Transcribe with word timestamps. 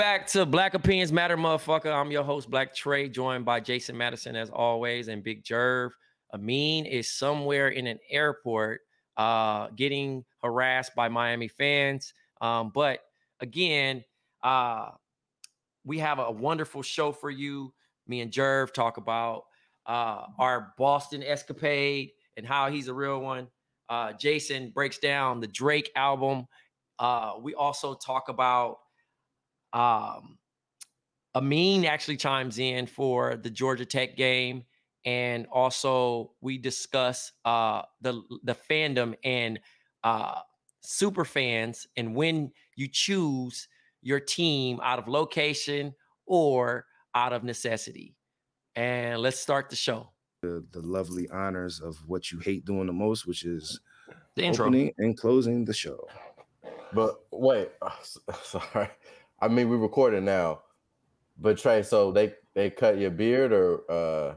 back 0.00 0.26
to 0.26 0.46
Black 0.46 0.72
Opinions 0.72 1.12
Matter, 1.12 1.36
motherfucker. 1.36 1.94
I'm 1.94 2.10
your 2.10 2.24
host, 2.24 2.50
Black 2.50 2.74
Trey, 2.74 3.06
joined 3.06 3.44
by 3.44 3.60
Jason 3.60 3.98
Madison 3.98 4.34
as 4.34 4.48
always, 4.48 5.08
and 5.08 5.22
Big 5.22 5.44
Jerv. 5.44 5.90
Amin 6.32 6.86
is 6.86 7.12
somewhere 7.12 7.68
in 7.68 7.86
an 7.86 7.98
airport, 8.08 8.80
uh, 9.18 9.68
getting 9.76 10.24
harassed 10.42 10.94
by 10.94 11.10
Miami 11.10 11.48
fans. 11.48 12.14
Um, 12.40 12.70
but 12.74 13.00
again, 13.40 14.02
uh, 14.42 14.92
we 15.84 15.98
have 15.98 16.18
a 16.18 16.30
wonderful 16.30 16.80
show 16.80 17.12
for 17.12 17.28
you. 17.28 17.70
Me 18.06 18.22
and 18.22 18.32
Jerv 18.32 18.72
talk 18.72 18.96
about 18.96 19.42
uh, 19.84 20.24
our 20.38 20.72
Boston 20.78 21.22
escapade 21.22 22.08
and 22.38 22.46
how 22.46 22.70
he's 22.70 22.88
a 22.88 22.94
real 22.94 23.20
one. 23.20 23.48
Uh, 23.90 24.14
Jason 24.14 24.70
breaks 24.70 24.96
down 24.96 25.40
the 25.40 25.48
Drake 25.48 25.90
album. 25.94 26.46
Uh, 26.98 27.34
we 27.42 27.52
also 27.52 27.92
talk 27.94 28.30
about 28.30 28.78
um, 29.72 30.38
Amin 31.34 31.84
actually 31.84 32.16
chimes 32.16 32.58
in 32.58 32.86
for 32.86 33.36
the 33.36 33.50
Georgia 33.50 33.84
Tech 33.84 34.16
game, 34.16 34.64
and 35.04 35.46
also 35.52 36.32
we 36.40 36.58
discuss 36.58 37.32
uh, 37.44 37.82
the 38.00 38.20
the 38.42 38.54
fandom 38.68 39.14
and 39.22 39.60
uh, 40.02 40.40
super 40.80 41.24
fans, 41.24 41.86
and 41.96 42.14
when 42.14 42.50
you 42.76 42.88
choose 42.88 43.68
your 44.02 44.18
team 44.18 44.80
out 44.82 44.98
of 44.98 45.06
location 45.08 45.94
or 46.26 46.86
out 47.14 47.32
of 47.32 47.44
necessity. 47.44 48.16
And 48.76 49.20
let's 49.20 49.38
start 49.38 49.68
the 49.68 49.76
show. 49.76 50.10
The, 50.42 50.64
the 50.70 50.80
lovely 50.80 51.28
honors 51.28 51.80
of 51.80 51.96
what 52.08 52.32
you 52.32 52.38
hate 52.38 52.64
doing 52.64 52.86
the 52.86 52.94
most, 52.94 53.26
which 53.26 53.44
is 53.44 53.78
The 54.36 54.44
intro. 54.44 54.66
opening 54.66 54.92
and 54.96 55.18
closing 55.18 55.66
the 55.66 55.74
show. 55.74 56.06
But 56.94 57.20
wait, 57.30 57.68
sorry. 58.42 58.88
I 59.40 59.48
mean, 59.48 59.68
we 59.68 59.76
recording 59.76 60.24
now. 60.24 60.60
But 61.38 61.58
Trey, 61.58 61.82
so 61.82 62.12
they 62.12 62.34
they 62.54 62.70
cut 62.70 62.98
your 62.98 63.10
beard 63.10 63.52
or 63.52 63.90
uh 63.90 64.34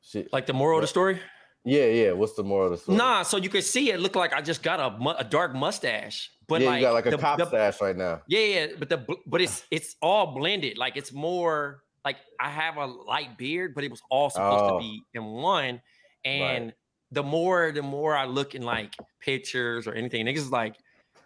shit? 0.00 0.32
Like 0.32 0.46
the 0.46 0.52
moral 0.52 0.78
of 0.78 0.82
the 0.82 0.88
story? 0.88 1.20
Yeah, 1.64 1.86
yeah. 1.86 2.12
What's 2.12 2.34
the 2.34 2.42
moral 2.42 2.66
of 2.66 2.72
the 2.72 2.78
story? 2.78 2.98
Nah, 2.98 3.22
so 3.22 3.36
you 3.36 3.48
could 3.48 3.62
see 3.62 3.90
it 3.92 4.00
looked 4.00 4.16
like 4.16 4.32
I 4.32 4.40
just 4.40 4.62
got 4.64 4.80
a, 4.80 4.98
mu- 4.98 5.14
a 5.16 5.22
dark 5.22 5.54
mustache, 5.54 6.30
but 6.48 6.60
yeah, 6.60 6.68
like 6.70 6.80
you 6.80 6.86
got 6.86 6.92
like 6.94 7.06
a 7.06 7.10
the- 7.10 7.18
cop 7.18 7.38
the- 7.38 7.46
stash 7.46 7.80
right 7.80 7.96
now. 7.96 8.20
Yeah, 8.26 8.40
yeah, 8.40 8.66
but 8.78 8.88
the 8.88 9.06
but 9.26 9.40
it's 9.40 9.64
it's 9.70 9.94
all 10.02 10.34
blended. 10.34 10.76
Like 10.76 10.96
it's 10.96 11.12
more 11.12 11.82
like 12.04 12.16
I 12.40 12.48
have 12.50 12.78
a 12.78 12.86
light 12.86 13.38
beard, 13.38 13.76
but 13.76 13.84
it 13.84 13.90
was 13.92 14.02
all 14.10 14.28
supposed 14.30 14.64
Oh. 14.64 14.78
to 14.78 14.82
be 14.82 15.02
in 15.14 15.24
one. 15.24 15.80
And 16.24 16.72
the 17.12 17.22
more 17.22 17.70
the 17.70 17.82
more 17.82 18.16
I 18.16 18.24
look 18.24 18.56
in 18.56 18.62
like 18.62 18.96
pictures 19.20 19.86
or 19.86 19.92
anything, 19.92 20.26
niggas 20.26 20.38
is 20.38 20.50
like 20.50 20.74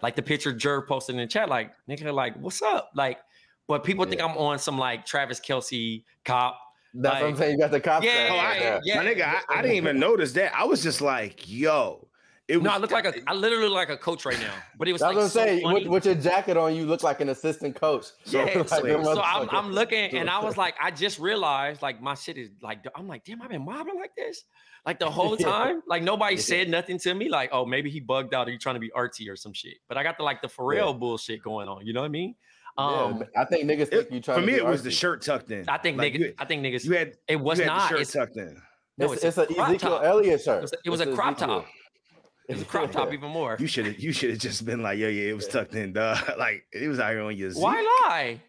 like 0.02 0.16
the 0.16 0.22
picture 0.22 0.52
Jer 0.52 0.82
posted 0.82 1.14
in 1.14 1.20
the 1.20 1.26
chat, 1.26 1.48
like 1.48 1.72
nigga, 1.88 2.12
like 2.12 2.36
what's 2.36 2.62
up? 2.62 2.90
Like, 2.94 3.18
but 3.66 3.84
people 3.84 4.04
think 4.04 4.22
I'm 4.22 4.36
on 4.36 4.58
some 4.58 4.78
like 4.78 5.06
Travis 5.06 5.40
Kelce 5.40 6.04
cop. 6.24 6.58
That's 6.94 7.20
what 7.20 7.28
I'm 7.28 7.36
saying. 7.36 7.52
You 7.52 7.58
got 7.58 7.70
the 7.70 7.80
cop 7.80 8.02
Yeah, 8.02 8.12
stash 8.12 8.30
Oh, 8.30 8.36
right 8.36 8.62
I, 8.62 8.80
yeah. 8.84 8.96
my 8.96 9.04
nigga, 9.04 9.22
I, 9.22 9.58
I 9.58 9.62
didn't 9.62 9.76
even 9.76 9.98
notice 9.98 10.32
that. 10.32 10.54
I 10.54 10.64
was 10.64 10.82
just 10.82 11.00
like, 11.00 11.48
yo. 11.48 12.08
It 12.48 12.58
was, 12.58 12.64
No, 12.64 12.70
I 12.70 12.76
look 12.78 12.92
like 12.92 13.04
a 13.04 13.12
I 13.28 13.34
literally 13.34 13.64
look 13.64 13.74
like 13.74 13.88
a 13.90 13.96
coach 13.96 14.24
right 14.24 14.38
now. 14.38 14.52
But 14.78 14.86
it 14.86 14.92
was 14.92 15.00
That's 15.00 15.08
like 15.08 15.16
what 15.16 15.22
I'm 15.24 15.28
so 15.30 15.44
saying. 15.44 15.62
funny. 15.62 15.80
With, 15.82 15.88
with 15.88 16.06
your 16.06 16.14
jacket 16.14 16.56
on, 16.56 16.76
you 16.76 16.86
look 16.86 17.02
like 17.02 17.20
an 17.20 17.28
assistant 17.28 17.74
coach. 17.74 18.06
So, 18.24 18.38
Yeah, 18.38 18.58
like, 18.58 18.68
so, 18.68 19.14
so 19.14 19.20
I'm, 19.22 19.48
I'm 19.50 19.72
looking 19.72 20.16
and 20.16 20.30
I 20.30 20.38
was 20.44 20.56
like, 20.64 20.74
I 20.80 20.92
just 20.92 21.18
realized 21.18 21.82
like 21.82 22.00
my 22.00 22.14
shit 22.14 22.38
is 22.38 22.50
like, 22.62 22.84
I'm 22.94 23.08
like, 23.08 23.24
damn, 23.24 23.42
I've 23.42 23.50
been 23.50 23.64
mobbing 23.64 23.96
like 23.96 24.14
this, 24.16 24.44
like 24.84 25.00
the 25.00 25.10
whole 25.10 25.36
Yeah. 25.36 25.46
time. 25.50 25.82
Like 25.88 26.04
nobody 26.04 26.36
said 26.36 26.68
nothing 26.68 26.98
to 27.00 27.14
me. 27.14 27.28
Like, 27.28 27.50
oh, 27.52 27.66
maybe 27.66 27.90
he 27.90 27.98
bugged 27.98 28.32
out 28.32 28.46
Are 28.46 28.52
you 28.52 28.58
trying 28.58 28.76
to 28.76 28.80
be 28.80 28.90
artsy 28.96 29.28
or 29.28 29.34
some 29.34 29.52
shit. 29.52 29.74
But 29.88 29.98
I 29.98 30.04
got 30.04 30.16
the 30.16 30.22
like 30.22 30.40
the 30.40 30.48
Pharrell 30.48 30.92
Yeah. 30.92 30.98
bullshit 30.98 31.42
going 31.42 31.68
on. 31.68 31.84
You 31.84 31.94
know 31.94 32.00
what 32.02 32.06
I 32.06 32.10
mean? 32.10 32.36
Yeah, 32.78 32.84
Um, 32.84 33.24
I 33.36 33.44
think 33.46 33.68
niggas 33.68 33.88
think 33.88 34.06
It- 34.06 34.12
you 34.12 34.20
trying 34.20 34.40
for 34.40 34.46
me, 34.46 34.52
be 34.52 34.58
it 34.58 34.64
was 34.66 34.84
the 34.84 34.90
shirt 34.92 35.22
tucked 35.22 35.50
in. 35.50 35.68
I 35.68 35.78
think 35.78 35.98
Like, 35.98 36.12
niggas, 36.12 36.18
you, 36.20 36.34
I 36.38 36.44
think 36.44 36.62
niggas, 36.64 36.84
you 36.84 36.92
had 36.92 37.14
it 37.26 37.40
was 37.40 37.58
you 37.58 37.64
had 37.64 37.70
not. 37.70 37.82
the 37.90 37.96
shirt 37.96 38.00
It's, 38.02 38.12
tucked 38.12 38.36
in. 38.36 38.62
no, 38.98 39.12
it's, 39.12 39.24
it's, 39.24 39.36
it's 39.36 39.38
a 39.38 39.40
an 39.48 39.54
crop 39.54 39.68
Ezekiel 39.70 39.90
top. 39.90 40.04
Elliott 40.04 40.42
shirt. 40.44 40.58
It 40.58 40.62
was, 40.62 40.74
it 40.84 40.90
was 40.90 41.00
a 41.00 41.12
crop 41.14 41.36
Ezekiel. 41.36 41.60
top. 41.62 41.66
It 42.48 42.54
was 42.54 42.62
a 42.62 42.64
crop 42.72 42.92
top 42.92 43.12
even 43.12 43.30
more. 43.30 43.56
You 43.58 43.66
should 43.66 43.86
have 43.86 43.98
you 43.98 44.12
should 44.12 44.30
have 44.30 44.38
just 44.38 44.64
been 44.64 44.82
like, 44.82 44.98
yo, 44.98 45.08
yeah, 45.08 45.30
it 45.30 45.36
was 45.36 45.48
tucked 45.48 45.74
in, 45.74 45.92
duh. 45.92 46.16
Like 46.38 46.64
it 46.72 46.88
was 46.88 47.00
out 47.00 47.10
here 47.12 47.22
on 47.22 47.36
your 47.36 47.50
Zeke. 47.50 47.62
Why 47.62 47.80
lie? 48.08 48.40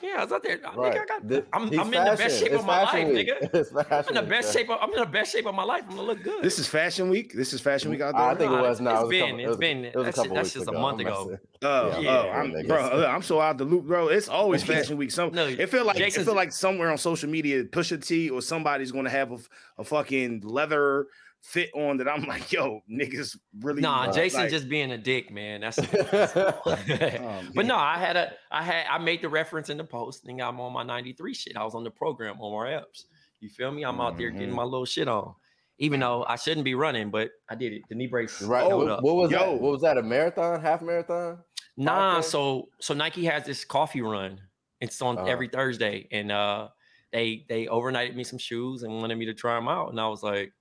Yeah, 0.00 0.18
I 0.18 0.22
was 0.22 0.32
out 0.32 0.44
there. 0.44 0.58
Nigga, 0.58 0.72
I 0.74 0.76
Right. 0.76 1.08
got, 1.08 1.28
Th- 1.28 1.44
I'm, 1.52 1.62
I'm 1.64 1.72
in 1.72 2.04
the 2.04 2.14
best 2.16 2.38
shape 2.38 2.52
It's 2.52 2.60
of 2.60 2.64
my 2.66 2.82
life, 2.84 3.08
week. 3.08 3.28
nigga. 3.28 3.50
It's 3.52 3.72
I'm 3.74 4.08
in 4.08 4.14
the 4.14 4.30
best 4.30 4.52
bro. 4.52 4.60
shape. 4.60 4.70
Of, 4.70 4.78
I'm 4.80 4.92
in 4.92 5.00
the 5.00 5.06
best 5.06 5.32
shape 5.32 5.46
of 5.46 5.56
my 5.56 5.64
life. 5.64 5.82
I'm 5.88 5.96
gonna 5.96 6.02
look 6.02 6.22
good. 6.22 6.40
This 6.44 6.60
is 6.60 6.68
fashion 6.68 7.08
week. 7.10 7.32
This 7.34 7.52
is 7.52 7.60
fashion 7.60 7.90
week 7.90 8.00
out 8.00 8.12
there. 8.14 8.22
I 8.22 8.36
think 8.36 8.52
it 8.52 8.60
was. 8.60 8.80
No, 8.80 8.90
it's 8.92 9.00
it 9.00 9.02
was 9.02 9.08
a 9.08 9.10
been- 9.10 9.26
couple- 9.26 9.40
it 9.40 9.48
was- 9.48 9.56
been- 9.56 9.84
it 9.86 9.96
was 9.96 10.04
that's 10.04 10.16
just- 10.18 10.34
that's 10.34 10.52
just 10.52 10.68
a 10.68 10.72
month 10.72 11.00
ago. 11.00 11.36
Oh, 11.62 11.66
oh, 11.96 12.00
Yeah, 12.00 12.10
oh, 12.16 12.28
I'm, 12.30 12.66
bro, 12.68 13.06
I'm 13.06 13.22
so 13.22 13.40
out 13.40 13.58
the 13.58 13.64
loop, 13.64 13.86
bro. 13.86 14.06
It's 14.06 14.28
always 14.28 14.62
fashion 14.62 14.98
week. 14.98 15.10
Some 15.10 15.32
No, 15.32 15.46
it 15.48 15.68
feel 15.68 15.84
like 15.84 15.98
it 15.98 16.12
feel 16.12 16.32
like 16.32 16.52
somewhere 16.52 16.92
on 16.92 16.98
social 16.98 17.28
media, 17.28 17.64
Pusha 17.64 18.00
T 18.00 18.30
or 18.30 18.40
somebody's 18.40 18.92
gonna 18.92 19.10
have 19.10 19.32
a, 19.32 19.38
a 19.78 19.84
fucking 19.84 20.42
leather 20.44 21.08
fit 21.42 21.70
on 21.74 21.96
that. 21.98 22.08
I'm 22.08 22.24
like, 22.24 22.50
yo, 22.52 22.80
niggas 22.90 23.36
really. 23.60 23.80
Nah, 23.80 24.04
uh, 24.04 24.12
Jason 24.12 24.42
like- 24.42 24.50
just 24.50 24.68
being 24.68 24.90
a 24.92 24.98
dick, 24.98 25.30
man. 25.30 25.60
That's. 25.60 25.78
Oh, 26.26 27.42
but 27.54 27.66
no, 27.66 27.76
I 27.76 27.98
had 27.98 28.16
a, 28.16 28.32
I 28.50 28.62
had, 28.62 28.86
I 28.90 28.98
made 28.98 29.22
the 29.22 29.28
reference 29.28 29.68
in 29.70 29.76
the 29.76 29.84
post, 29.84 30.26
and 30.26 30.40
I'm 30.40 30.60
on 30.60 30.72
my 30.72 30.82
'93 30.82 31.34
shit. 31.34 31.56
I 31.56 31.64
was 31.64 31.74
on 31.74 31.84
the 31.84 31.90
program 31.90 32.40
on 32.40 32.52
my 32.52 32.70
apps. 32.80 33.04
You 33.40 33.48
feel 33.48 33.70
me? 33.70 33.84
I'm 33.84 34.00
out 34.00 34.16
there 34.18 34.30
getting 34.30 34.50
Mhm. 34.50 34.54
my 34.56 34.64
little 34.64 34.84
shit 34.84 35.06
on, 35.08 35.34
even 35.78 36.00
though 36.00 36.24
I 36.28 36.36
shouldn't 36.36 36.64
be 36.64 36.74
running, 36.74 37.10
but 37.10 37.30
I 37.48 37.54
did 37.54 37.72
it. 37.72 37.82
The 37.88 37.94
knee 37.94 38.08
brace. 38.08 38.42
Right. 38.42 38.66
held 38.66 38.88
what, 39.02 39.02
was 39.16 39.30
Yo. 39.30 39.38
that? 39.38 39.60
What 39.60 39.72
was 39.72 39.80
that? 39.82 39.96
A 39.96 40.02
marathon? 40.02 40.60
Half 40.60 40.82
marathon? 40.82 41.38
Nah, 41.76 42.18
5K? 42.20 42.24
so 42.24 42.68
so 42.80 42.94
Nike 42.94 43.24
has 43.26 43.44
this 43.44 43.64
coffee 43.64 44.02
run. 44.02 44.40
It's 44.80 45.00
on 45.02 45.18
Uh-huh. 45.18 45.26
every 45.28 45.48
Thursday, 45.48 46.08
and 46.10 46.32
uh 46.32 46.68
they 47.12 47.46
they 47.48 47.66
overnighted 47.66 48.14
me 48.16 48.24
some 48.24 48.38
shoes 48.38 48.82
and 48.82 48.92
wanted 49.00 49.16
me 49.16 49.26
to 49.26 49.34
try 49.34 49.54
them 49.54 49.68
out, 49.68 49.90
and 49.90 50.00
I 50.00 50.08
was 50.08 50.22
like, 50.22 50.52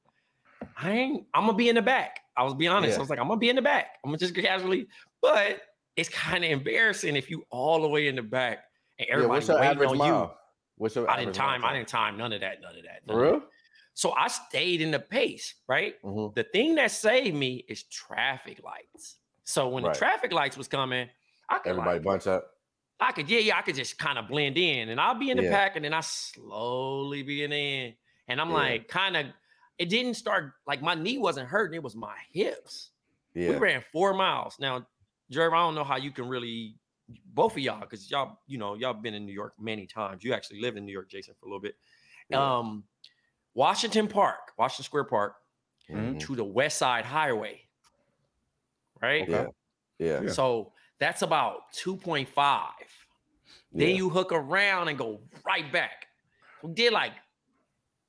I 0.79 0.91
ain't. 0.91 1.27
I'm 1.33 1.45
gonna 1.45 1.57
be 1.57 1.69
in 1.69 1.75
the 1.75 1.81
back. 1.81 2.19
I 2.35 2.43
was 2.43 2.53
be 2.53 2.67
honest. 2.67 2.91
Yeah. 2.93 2.97
I 2.97 2.99
was 3.01 3.09
like, 3.09 3.19
I'm 3.19 3.27
gonna 3.27 3.39
be 3.39 3.49
in 3.49 3.55
the 3.55 3.61
back. 3.61 3.97
I'm 4.03 4.09
gonna 4.11 4.19
just 4.19 4.35
casually, 4.35 4.87
but 5.21 5.61
it's 5.95 6.09
kind 6.09 6.45
of 6.45 6.51
embarrassing 6.51 7.15
if 7.15 7.29
you 7.31 7.43
all 7.49 7.81
the 7.81 7.87
way 7.87 8.07
in 8.07 8.15
the 8.15 8.21
back 8.21 8.65
and 8.99 9.07
Yeah, 9.07 9.15
everybody 9.15 9.45
your 9.45 9.59
waiting 9.59 9.83
on 9.85 9.97
mile? 9.97 10.21
you. 10.21 10.31
What's 10.75 10.95
your 10.95 11.09
I 11.09 11.17
didn't 11.17 11.33
time. 11.33 11.65
I 11.65 11.73
didn't 11.73 11.87
time 11.87 12.17
none 12.17 12.31
of 12.31 12.41
that. 12.41 12.61
None 12.61 12.77
of 12.77 12.83
that. 12.83 13.07
none 13.07 13.15
For 13.17 13.23
of 13.25 13.31
that. 13.31 13.37
real? 13.39 13.49
So 13.95 14.11
I 14.11 14.27
stayed 14.27 14.81
in 14.81 14.91
the 14.91 14.99
pace, 14.99 15.55
right? 15.67 15.99
Mhm. 16.03 16.35
The 16.35 16.43
thing 16.43 16.75
that 16.75 16.91
saved 16.91 17.35
me 17.35 17.65
is 17.67 17.81
traffic 17.83 18.61
lights. 18.63 19.17
So 19.43 19.69
when 19.69 19.83
Right. 19.83 19.93
the 19.93 19.97
traffic 19.97 20.31
lights 20.31 20.55
was 20.55 20.67
coming, 20.67 21.09
I 21.49 21.57
could 21.57 21.69
Everybody 21.71 21.97
like, 21.97 22.03
bunch 22.03 22.27
up. 22.27 22.51
I 22.99 23.11
could, 23.11 23.27
yeah, 23.27 23.39
yeah, 23.39 23.57
I 23.57 23.63
could 23.63 23.75
just 23.75 23.97
kind 23.97 24.19
of 24.19 24.27
blend 24.27 24.57
in 24.59 24.89
and 24.89 25.01
I'll 25.01 25.15
be 25.15 25.31
in 25.31 25.37
the 25.37 25.43
Yeah. 25.43 25.49
pack 25.51 25.75
and 25.75 25.85
then 25.85 25.93
I 25.93 26.01
slowly 26.01 27.23
be 27.23 27.43
in 27.43 27.49
the 27.49 27.55
end. 27.55 27.95
And 28.27 28.39
I'm 28.39 28.49
Yeah. 28.49 28.55
like, 28.55 28.87
kind 28.87 29.17
of, 29.17 29.27
it 29.77 29.89
didn't 29.89 30.15
start 30.15 30.53
like 30.65 30.81
my 30.81 30.95
knee 30.95 31.17
wasn't 31.17 31.47
hurting, 31.47 31.75
it 31.75 31.83
was 31.83 31.95
my 31.95 32.15
hips. 32.31 32.91
Yeah. 33.33 33.51
We 33.51 33.55
ran 33.57 33.83
four 33.91 34.13
miles. 34.13 34.57
Now, 34.59 34.87
Jerv, 35.31 35.53
I 35.53 35.57
don't 35.57 35.75
know 35.75 35.83
how 35.83 35.97
you 35.97 36.11
can 36.11 36.27
really, 36.27 36.75
both 37.33 37.53
of 37.53 37.59
y'all, 37.59 37.79
because 37.81 38.09
y'all, 38.09 38.39
you 38.47 38.57
know, 38.57 38.75
y'all 38.75 38.93
been 38.93 39.13
in 39.13 39.25
New 39.25 39.33
York 39.33 39.53
many 39.59 39.85
times. 39.85 40.23
You 40.23 40.33
actually 40.33 40.61
lived 40.61 40.77
in 40.77 40.85
New 40.85 40.91
York, 40.91 41.09
Jason, 41.09 41.35
for 41.39 41.45
a 41.45 41.49
little 41.49 41.61
bit. 41.61 41.75
Yeah. 42.29 42.57
Um, 42.57 42.83
Washington 43.53 44.07
Park, 44.07 44.53
Washington 44.57 44.85
Square 44.85 45.05
Park, 45.05 45.35
Mhm. 45.89 46.19
to 46.21 46.35
the 46.35 46.43
West 46.43 46.77
Side 46.77 47.05
Highway, 47.05 47.61
right? 49.01 49.27
Yeah. 49.27 49.47
Yeah. 49.99 50.23
Yeah. 50.23 50.31
So 50.31 50.73
that's 50.99 51.21
about 51.21 51.71
2.5. 51.73 52.73
Then 53.71 53.89
Yeah. 53.89 53.95
you 53.95 54.09
hook 54.09 54.31
around 54.31 54.87
and 54.89 54.97
go 54.97 55.21
right 55.45 55.71
back. 55.71 56.07
We 56.63 56.73
did 56.73 56.91
like 56.93 57.13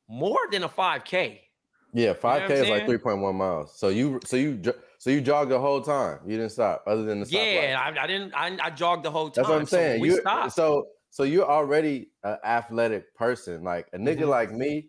more 0.09 0.39
than 0.51 0.63
a 0.65 0.69
5K. 0.69 1.48
Yeah, 1.93 2.13
five 2.13 2.43
I'm 2.43 2.49
K 2.49 2.55
is 2.61 2.69
like 2.69 2.87
three 2.87 2.99
point 2.99 3.21
one 3.21 3.37
miles. 3.37 3.79
So 3.79 3.89
you 3.89 4.21
so 4.25 4.37
you 4.37 4.61
so 4.99 5.11
you 5.11 5.21
jogged 5.21 5.51
the 5.51 5.59
whole 5.59 5.81
time. 5.81 6.21
You 6.27 6.37
didn't 6.37 6.53
stop 6.53 6.85
other 6.87 7.03
than 7.05 7.21
the. 7.21 7.27
Yeah, 7.29 7.81
I, 7.81 8.03
I 8.03 8.07
didn't. 8.07 8.35
I, 8.35 8.57
I 8.63 8.71
jogged 8.71 9.05
the 9.05 9.11
whole 9.11 9.31
time. 9.31 9.43
That's 9.43 9.49
what 9.49 9.59
I'm 9.61 9.67
So 9.67 9.77
saying. 9.77 10.01
we 10.01 10.09
you 10.11 10.21
stopped. 10.21 10.53
so 10.53 10.89
so 11.11 11.23
you're 11.23 11.49
already 11.49 12.11
an 12.25 12.37
athletic 12.45 13.15
person. 13.15 13.63
Like 13.65 13.89
a 13.95 13.99
nigga 13.99 14.21
Mhm. 14.21 14.29
like 14.29 14.53
me, 14.53 14.89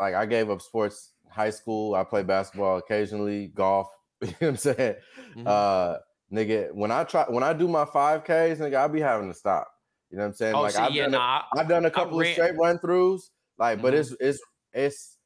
like 0.00 0.14
I 0.14 0.26
gave 0.26 0.50
up 0.50 0.60
sports 0.62 1.12
high 1.28 1.50
school. 1.50 1.94
I 1.94 2.02
play 2.04 2.22
basketball 2.24 2.78
occasionally, 2.78 3.48
golf. 3.48 3.88
You 4.22 4.28
know 4.28 4.34
what 4.40 4.48
I'm 4.48 4.56
saying? 4.56 4.94
Mhm. 5.36 5.46
Uh 5.46 5.98
nigga, 6.32 6.72
when 6.74 6.90
I 6.90 7.04
try 7.04 7.24
when 7.28 7.42
I 7.44 7.52
do 7.52 7.68
my 7.68 7.84
5Ks, 7.84 8.58
nigga, 8.58 8.74
I'll 8.74 8.88
be 8.88 9.00
having 9.00 9.28
to 9.28 9.34
stop. 9.34 9.68
You 10.10 10.16
know 10.18 10.24
what 10.24 10.28
I'm 10.30 10.34
saying? 10.34 10.54
oh, 10.56 10.62
like 10.62 10.72
see, 10.72 10.78
I've 10.80 10.92
yeah, 10.92 11.04
done 11.04 11.14
a- 11.14 11.18
nah, 11.18 11.42
I've 11.56 11.68
done 11.68 11.84
a 11.84 11.90
couple 11.90 12.20
of 12.20 12.26
straight 12.26 12.56
run 12.58 12.78
throughs, 12.78 13.30
like, 13.58 13.80
but 13.80 13.94
Mhm. 13.94 14.00
it's 14.00 14.16
it's 14.20 14.40
it's 14.72 15.16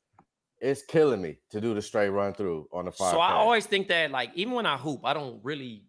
it's 0.64 0.82
killing 0.82 1.22
me 1.22 1.38
to 1.50 1.61
do 1.61 1.75
the 1.75 1.82
straight 1.82 2.08
run 2.11 2.34
through 2.34 2.69
on 2.72 2.87
the 2.87 2.93
five. 2.93 3.12
So 3.12 3.19
I 3.19 3.32
always 3.32 3.66
think 3.66 3.88
that 3.88 4.11
like 4.11 4.31
even 4.34 4.55
when 4.55 4.66
I 4.66 4.76
hoop, 4.76 5.00
I 5.05 5.14
don't 5.14 5.44
really 5.44 5.87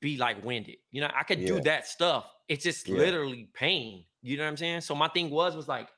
be 0.00 0.16
like 0.18 0.44
winded. 0.44 0.76
You 0.90 1.02
know, 1.02 1.10
I 1.14 1.24
could 1.24 1.44
do 1.44 1.60
that 1.62 1.86
stuff. 1.86 2.30
It's 2.48 2.64
just 2.64 2.88
Yeah. 2.88 2.94
literally 2.96 3.50
pain. 3.54 4.06
You 4.22 4.36
know 4.38 4.44
what 4.44 4.50
I'm 4.50 4.56
saying? 4.56 4.82
So 4.82 4.94
my 4.94 5.08
thing 5.08 5.30
was 5.30 5.56
was 5.56 5.68
like 5.68 5.90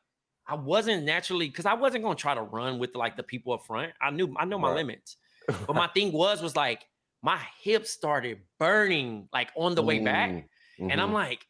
I 0.46 0.54
wasn't 0.56 1.04
naturally 1.04 1.48
because 1.48 1.66
I 1.66 1.74
wasn't 1.74 2.04
gonna 2.04 2.16
try 2.16 2.34
to 2.34 2.42
run 2.42 2.78
with 2.78 2.94
like 2.96 3.16
the 3.16 3.22
people 3.24 3.52
up 3.54 3.66
front. 3.66 3.94
I 4.00 4.10
knew 4.10 4.34
I 4.38 4.44
know 4.46 4.58
my 4.58 4.68
Right. 4.68 4.70
limits. 4.70 5.16
But 5.66 5.76
my 5.76 5.88
thing 5.88 6.12
was 6.12 6.42
was 6.42 6.56
like 6.56 6.86
my 7.22 7.40
hips 7.62 7.90
started 7.90 8.42
burning 8.58 9.28
like 9.32 9.50
on 9.56 9.74
the 9.74 9.82
way 9.82 10.00
back. 10.00 10.32
Mm, 10.32 10.48
And 10.88 11.00
I'm 11.00 11.12
mhm, 11.12 11.14
like, 11.14 11.46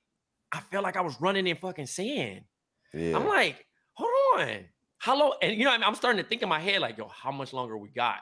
I 0.53 0.61
felt 0.61 0.85
like 0.85 0.97
I 0.97 1.03
was 1.03 1.21
running 1.21 1.47
in 1.47 1.57
fucking 1.57 1.87
sand. 1.87 2.45
yeah, 2.93 3.03
I'm 3.15 3.27
like, 3.27 3.67
hold 3.95 4.11
on. 4.41 4.69
How 5.01 5.19
long? 5.19 5.33
And 5.43 5.57
you 5.59 5.65
know, 5.65 5.73
I'm, 5.73 5.83
I'm 5.83 5.95
starting 5.95 6.23
to 6.23 6.29
think 6.29 6.43
in 6.43 6.49
my 6.49 6.61
head, 6.61 6.81
like, 6.81 6.97
yo, 6.99 7.09
how 7.09 7.33
much 7.33 7.53
longer 7.53 7.77
we 7.77 7.89
got? 7.89 8.19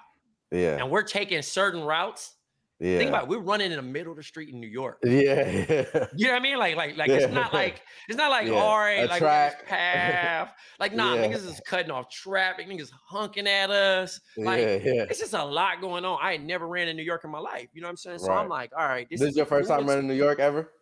yeah, 0.52 0.76
And 0.80 0.90
we're 0.90 1.02
taking 1.02 1.42
certain 1.42 1.82
routes. 1.82 2.36
yeah, 2.78 2.96
Think 2.98 3.08
about 3.08 3.24
it, 3.24 3.28
we're 3.28 3.40
running 3.40 3.72
in 3.72 3.76
the 3.76 3.82
middle 3.82 4.12
of 4.12 4.16
the 4.16 4.22
street 4.22 4.48
in 4.50 4.60
New 4.60 4.68
York. 4.68 4.98
yeah, 5.04 5.10
yeah, 5.68 6.06
You 6.16 6.26
know 6.28 6.32
what 6.34 6.38
I 6.38 6.40
mean? 6.40 6.56
Like, 6.56 6.76
like, 6.76 6.96
like 6.96 7.10
it's 7.10 7.32
not 7.34 7.52
like 7.52 7.82
it's 8.08 8.16
not 8.16 8.30
like 8.30 8.46
Yeah, 8.46 8.54
all 8.54 8.78
right, 8.78 9.00
a 9.04 9.06
like 9.06 9.18
track. 9.18 9.66
path. 9.66 10.52
Like, 10.78 10.94
nah, 10.94 11.14
Yeah. 11.14 11.26
niggas 11.26 11.44
is 11.46 11.60
cutting 11.66 11.90
off 11.90 12.08
traffic, 12.10 12.68
niggas 12.68 12.92
honking 13.08 13.48
at 13.48 13.70
us. 13.70 14.20
Like, 14.36 14.60
yeah, 14.60 14.76
yeah. 14.76 15.06
it's 15.10 15.18
just 15.18 15.34
a 15.34 15.44
lot 15.44 15.80
going 15.80 16.04
on. 16.04 16.18
I 16.22 16.30
had 16.32 16.44
never 16.44 16.68
ran 16.68 16.86
in 16.86 16.96
New 16.96 17.02
York 17.02 17.24
in 17.24 17.30
my 17.30 17.40
life. 17.40 17.68
You 17.74 17.80
know 17.82 17.88
what 17.88 17.90
I'm 17.92 17.96
saying? 17.96 18.20
So 18.20 18.30
I'm 18.32 18.48
like, 18.48 18.70
all 18.78 18.86
right, 18.86 19.08
This, 19.10 19.18
this, 19.20 19.30
is 19.30 19.36
your 19.36 19.46
first 19.46 19.68
time 19.68 19.84
running 19.84 20.06
New 20.06 20.14
York 20.14 20.38
ever? 20.38 20.72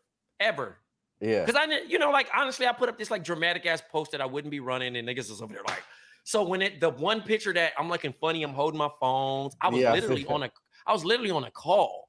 ever. 0.41 0.77
Yeah, 1.21 1.45
Because 1.45 1.57
I, 1.61 1.67
didn't- 1.67 1.91
you 1.91 1.99
know, 1.99 2.11
like 2.11 2.29
honestly, 2.37 2.67
I 2.67 2.73
put 2.73 2.89
up 2.89 2.99
this 2.99 3.11
like 3.11 3.25
dramatic 3.25 3.65
ass 3.67 3.83
post 3.91 4.13
that 4.13 4.21
I 4.21 4.27
wouldn't 4.27 4.51
be 4.51 4.61
running, 4.61 4.97
and 4.97 5.09
niggas 5.09 5.31
is 5.31 5.41
over 5.43 5.53
there 5.55 5.63
like. 5.67 5.83
So 6.25 6.43
when 6.43 6.61
it 6.61 6.81
the 6.81 6.91
one 6.91 7.23
picture 7.23 7.53
that 7.55 7.73
I'm 7.79 7.89
looking 7.89 8.13
funny, 8.21 8.43
I'm 8.43 8.53
holding 8.53 8.79
my 8.79 8.91
phones. 9.01 9.57
I 9.61 9.69
was 9.69 9.81
Yeah, 9.81 9.93
literally 9.93 10.25
that. 10.25 10.31
on 10.33 10.43
a, 10.43 10.51
I 10.87 10.93
was 10.93 11.05
literally 11.05 11.31
on 11.31 11.45
a 11.45 11.51
call. 11.51 12.09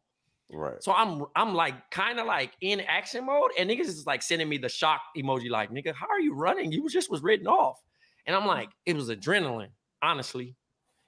right. 0.51 0.81
So 0.83 0.91
I'm 0.91 1.25
I'm 1.35 1.53
like 1.53 1.89
kind 1.91 2.19
of 2.19 2.25
like 2.25 2.51
in 2.61 2.81
action 2.81 3.25
mode, 3.25 3.51
and 3.57 3.69
niggas 3.69 3.81
is 3.87 4.05
like 4.07 4.21
sending 4.23 4.49
me 4.49 4.57
the 4.57 4.69
shock 4.69 5.01
emoji, 5.15 5.49
like 5.49 5.71
nigga, 5.71 5.93
how 5.93 6.07
are 6.09 6.19
you 6.19 6.33
running? 6.33 6.71
You 6.71 6.89
just 6.89 7.09
was 7.11 7.21
written 7.21 7.47
off, 7.47 7.79
and 8.25 8.35
I'm 8.35 8.45
like, 8.47 8.69
it 8.85 8.95
was 8.95 9.09
adrenaline. 9.09 9.69
Honestly, 10.01 10.55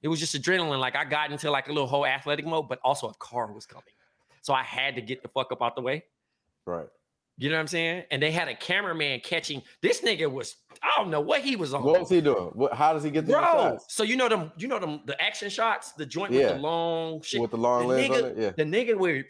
it 0.01 0.07
was 0.07 0.19
just 0.19 0.35
adrenaline. 0.35 0.79
Like 0.79 0.95
I 0.95 1.03
got 1.03 1.31
into 1.31 1.49
like 1.51 1.67
a 1.67 1.71
little 1.73 1.87
whole 1.87 2.05
athletic 2.05 2.45
mode, 2.45 2.69
but 2.69 2.79
also 2.83 3.07
a 3.09 3.13
car 3.15 3.51
was 3.51 3.65
coming, 3.65 3.83
so 4.41 4.53
I 4.53 4.63
had 4.63 4.95
to 4.95 5.01
get 5.01 5.21
the 5.23 5.27
fuck 5.29 5.51
up 5.51 5.61
out 5.61 5.75
the 5.75 5.81
way. 5.81 6.03
Right. 6.65 6.87
You 7.41 7.49
know 7.49 7.55
what 7.55 7.61
I'm 7.61 7.67
saying? 7.67 8.03
And 8.11 8.21
they 8.21 8.31
had 8.31 8.49
a 8.49 8.55
cameraman 8.55 9.21
catching 9.21 9.61
this 9.81 10.01
nigga 10.01 10.29
was 10.29 10.57
I 10.83 10.91
don't 10.97 11.09
know 11.09 11.21
what 11.21 11.39
he 11.41 11.55
was 11.55 11.73
on. 11.73 11.83
What 11.83 12.01
was 12.01 12.09
he 12.09 12.19
doing? 12.19 12.51
What, 12.53 12.73
how 12.73 12.91
does 12.93 13.01
he 13.03 13.09
get 13.11 13.25
the 13.25 13.31
Bro, 13.31 13.41
shots? 13.41 13.85
so 13.95 14.03
you 14.03 14.17
know 14.17 14.27
them, 14.27 14.51
you 14.57 14.67
know 14.67 14.77
them, 14.77 15.01
the 15.05 15.19
action 15.21 15.49
shots, 15.49 15.93
the 15.93 16.05
joint 16.05 16.31
with 16.33 16.47
the 16.49 16.55
long 16.59 17.21
shit. 17.21 17.39
with 17.41 17.51
the 17.51 17.57
long 17.57 17.83
the 17.83 17.87
lens 17.87 18.09
nigga, 18.09 18.23
on 18.23 18.29
it? 18.31 18.37
Yeah. 18.37 18.51
the 18.57 18.63
nigga 18.63 18.97
where 18.97 19.23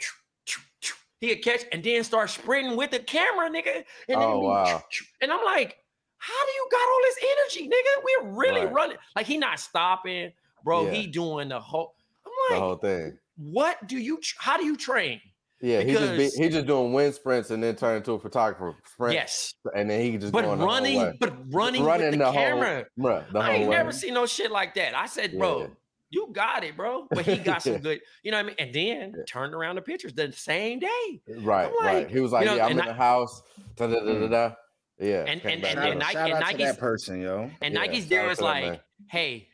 he'd 1.22 1.36
catch 1.44 1.62
and 1.72 1.84
then 1.84 2.04
start 2.04 2.30
sprinting 2.32 2.76
with 2.78 2.92
the 2.92 3.00
camera, 3.00 3.50
nigga. 3.50 3.84
And, 4.08 4.18
Oh, 4.18 4.40
wow. 4.40 4.82
and 5.22 5.32
I'm 5.32 5.44
like, 5.46 5.78
how 6.18 6.46
do 6.46 6.52
you 6.52 6.68
got 6.72 6.82
all 6.82 7.02
this 7.04 7.18
energy, 7.38 7.70
nigga? 7.70 8.04
We're 8.04 8.32
really 8.32 8.62
Right. 8.66 8.74
running. 8.74 8.98
Like 9.16 9.26
he 9.28 9.38
not 9.38 9.60
stopping, 9.60 10.32
bro. 10.64 10.86
Yeah. 10.86 10.92
He 10.94 11.08
doing 11.08 11.50
the 11.50 11.60
whole. 11.60 11.94
I'm 12.26 12.32
like, 12.50 12.60
the 12.60 12.66
whole 12.66 12.76
thing. 12.78 13.18
what 13.38 13.88
do 13.88 13.98
you? 13.98 14.20
How 14.38 14.58
do 14.58 14.66
you 14.66 14.76
train? 14.76 15.22
Yeah, 15.62 15.82
he 15.82 15.92
just 15.94 16.12
because- 16.14 16.36
be, 16.38 16.44
he 16.44 16.50
just 16.50 16.68
doing 16.68 16.94
wind 16.94 17.14
sprints 17.14 17.50
and 17.52 17.62
then 17.62 17.76
turn 17.76 17.98
into 17.98 18.14
a 18.14 18.20
photographer 18.20 18.76
sprint. 18.94 19.14
Yes, 19.14 19.56
and 19.76 19.90
then 19.90 20.02
he 20.02 20.18
just 20.18 20.32
but 20.32 20.44
going 20.46 20.58
the 20.60 20.66
whole 20.66 20.74
running, 20.74 20.98
way. 21.00 21.18
but 21.20 21.34
running, 21.54 21.84
Running 21.84 22.06
with 22.08 22.12
the, 22.14 22.18
the 22.20 22.26
whole- 22.26 22.34
camera. 22.34 22.86
The 22.98 23.40
I 23.40 23.52
ain't 23.52 23.70
way. 23.70 23.76
never 23.76 23.92
seen 23.92 24.14
no 24.14 24.26
shit 24.26 24.52
like 24.52 24.74
that. 24.76 24.96
I 24.96 25.06
said, 25.06 25.38
bro, 25.38 25.62
Yeah. 25.62 25.68
you 26.12 26.30
got 26.32 26.64
it, 26.64 26.78
bro. 26.78 27.08
But 27.10 27.26
he 27.26 27.38
got 27.38 27.62
some 27.62 27.78
good, 27.82 28.00
you 28.24 28.32
know 28.32 28.38
what 28.38 28.44
I 28.44 28.48
mean? 28.48 28.56
And 28.60 28.74
then 28.74 29.14
Yeah. 29.18 29.24
turned 29.28 29.54
around 29.54 29.76
the 29.76 29.82
pictures 29.82 30.14
the 30.14 30.32
same 30.32 30.80
day. 30.80 31.22
Right, 31.28 31.66
like, 31.66 31.74
right. 31.82 32.10
He 32.10 32.20
was 32.22 32.32
like, 32.32 32.46
you 32.46 32.52
know, 32.52 32.56
"Yeah, 32.56 32.66
I'm 32.68 32.72
in 32.72 32.82
I- 32.82 32.86
the 32.88 32.94
house." 32.94 33.42
Da, 33.76 33.88
da, 33.88 33.96
da, 33.96 34.06
da, 34.06 34.12
mm-hmm. 34.12 34.32
da. 34.32 34.52
Yeah, 34.98 35.26
And- 35.28 35.42
came 35.42 35.52
and- 35.58 35.66
and 35.66 35.74
Shout, 35.74 35.84
then 35.84 36.02
up. 36.02 36.08
out, 36.08 36.14
Nike- 36.14 36.32
and 36.32 36.40
Nike's- 36.40 36.58
that 36.72 36.80
person, 36.80 37.22
yo. 37.22 37.52
And 37.62 37.74
Yeah, 37.74 37.80
Nike's 37.82 38.04
shout 38.04 38.10
deal 38.10 38.22
out 38.24 38.32
is 38.32 38.42
like, 38.42 38.64
man. 38.64 38.80
hey, 39.10 39.50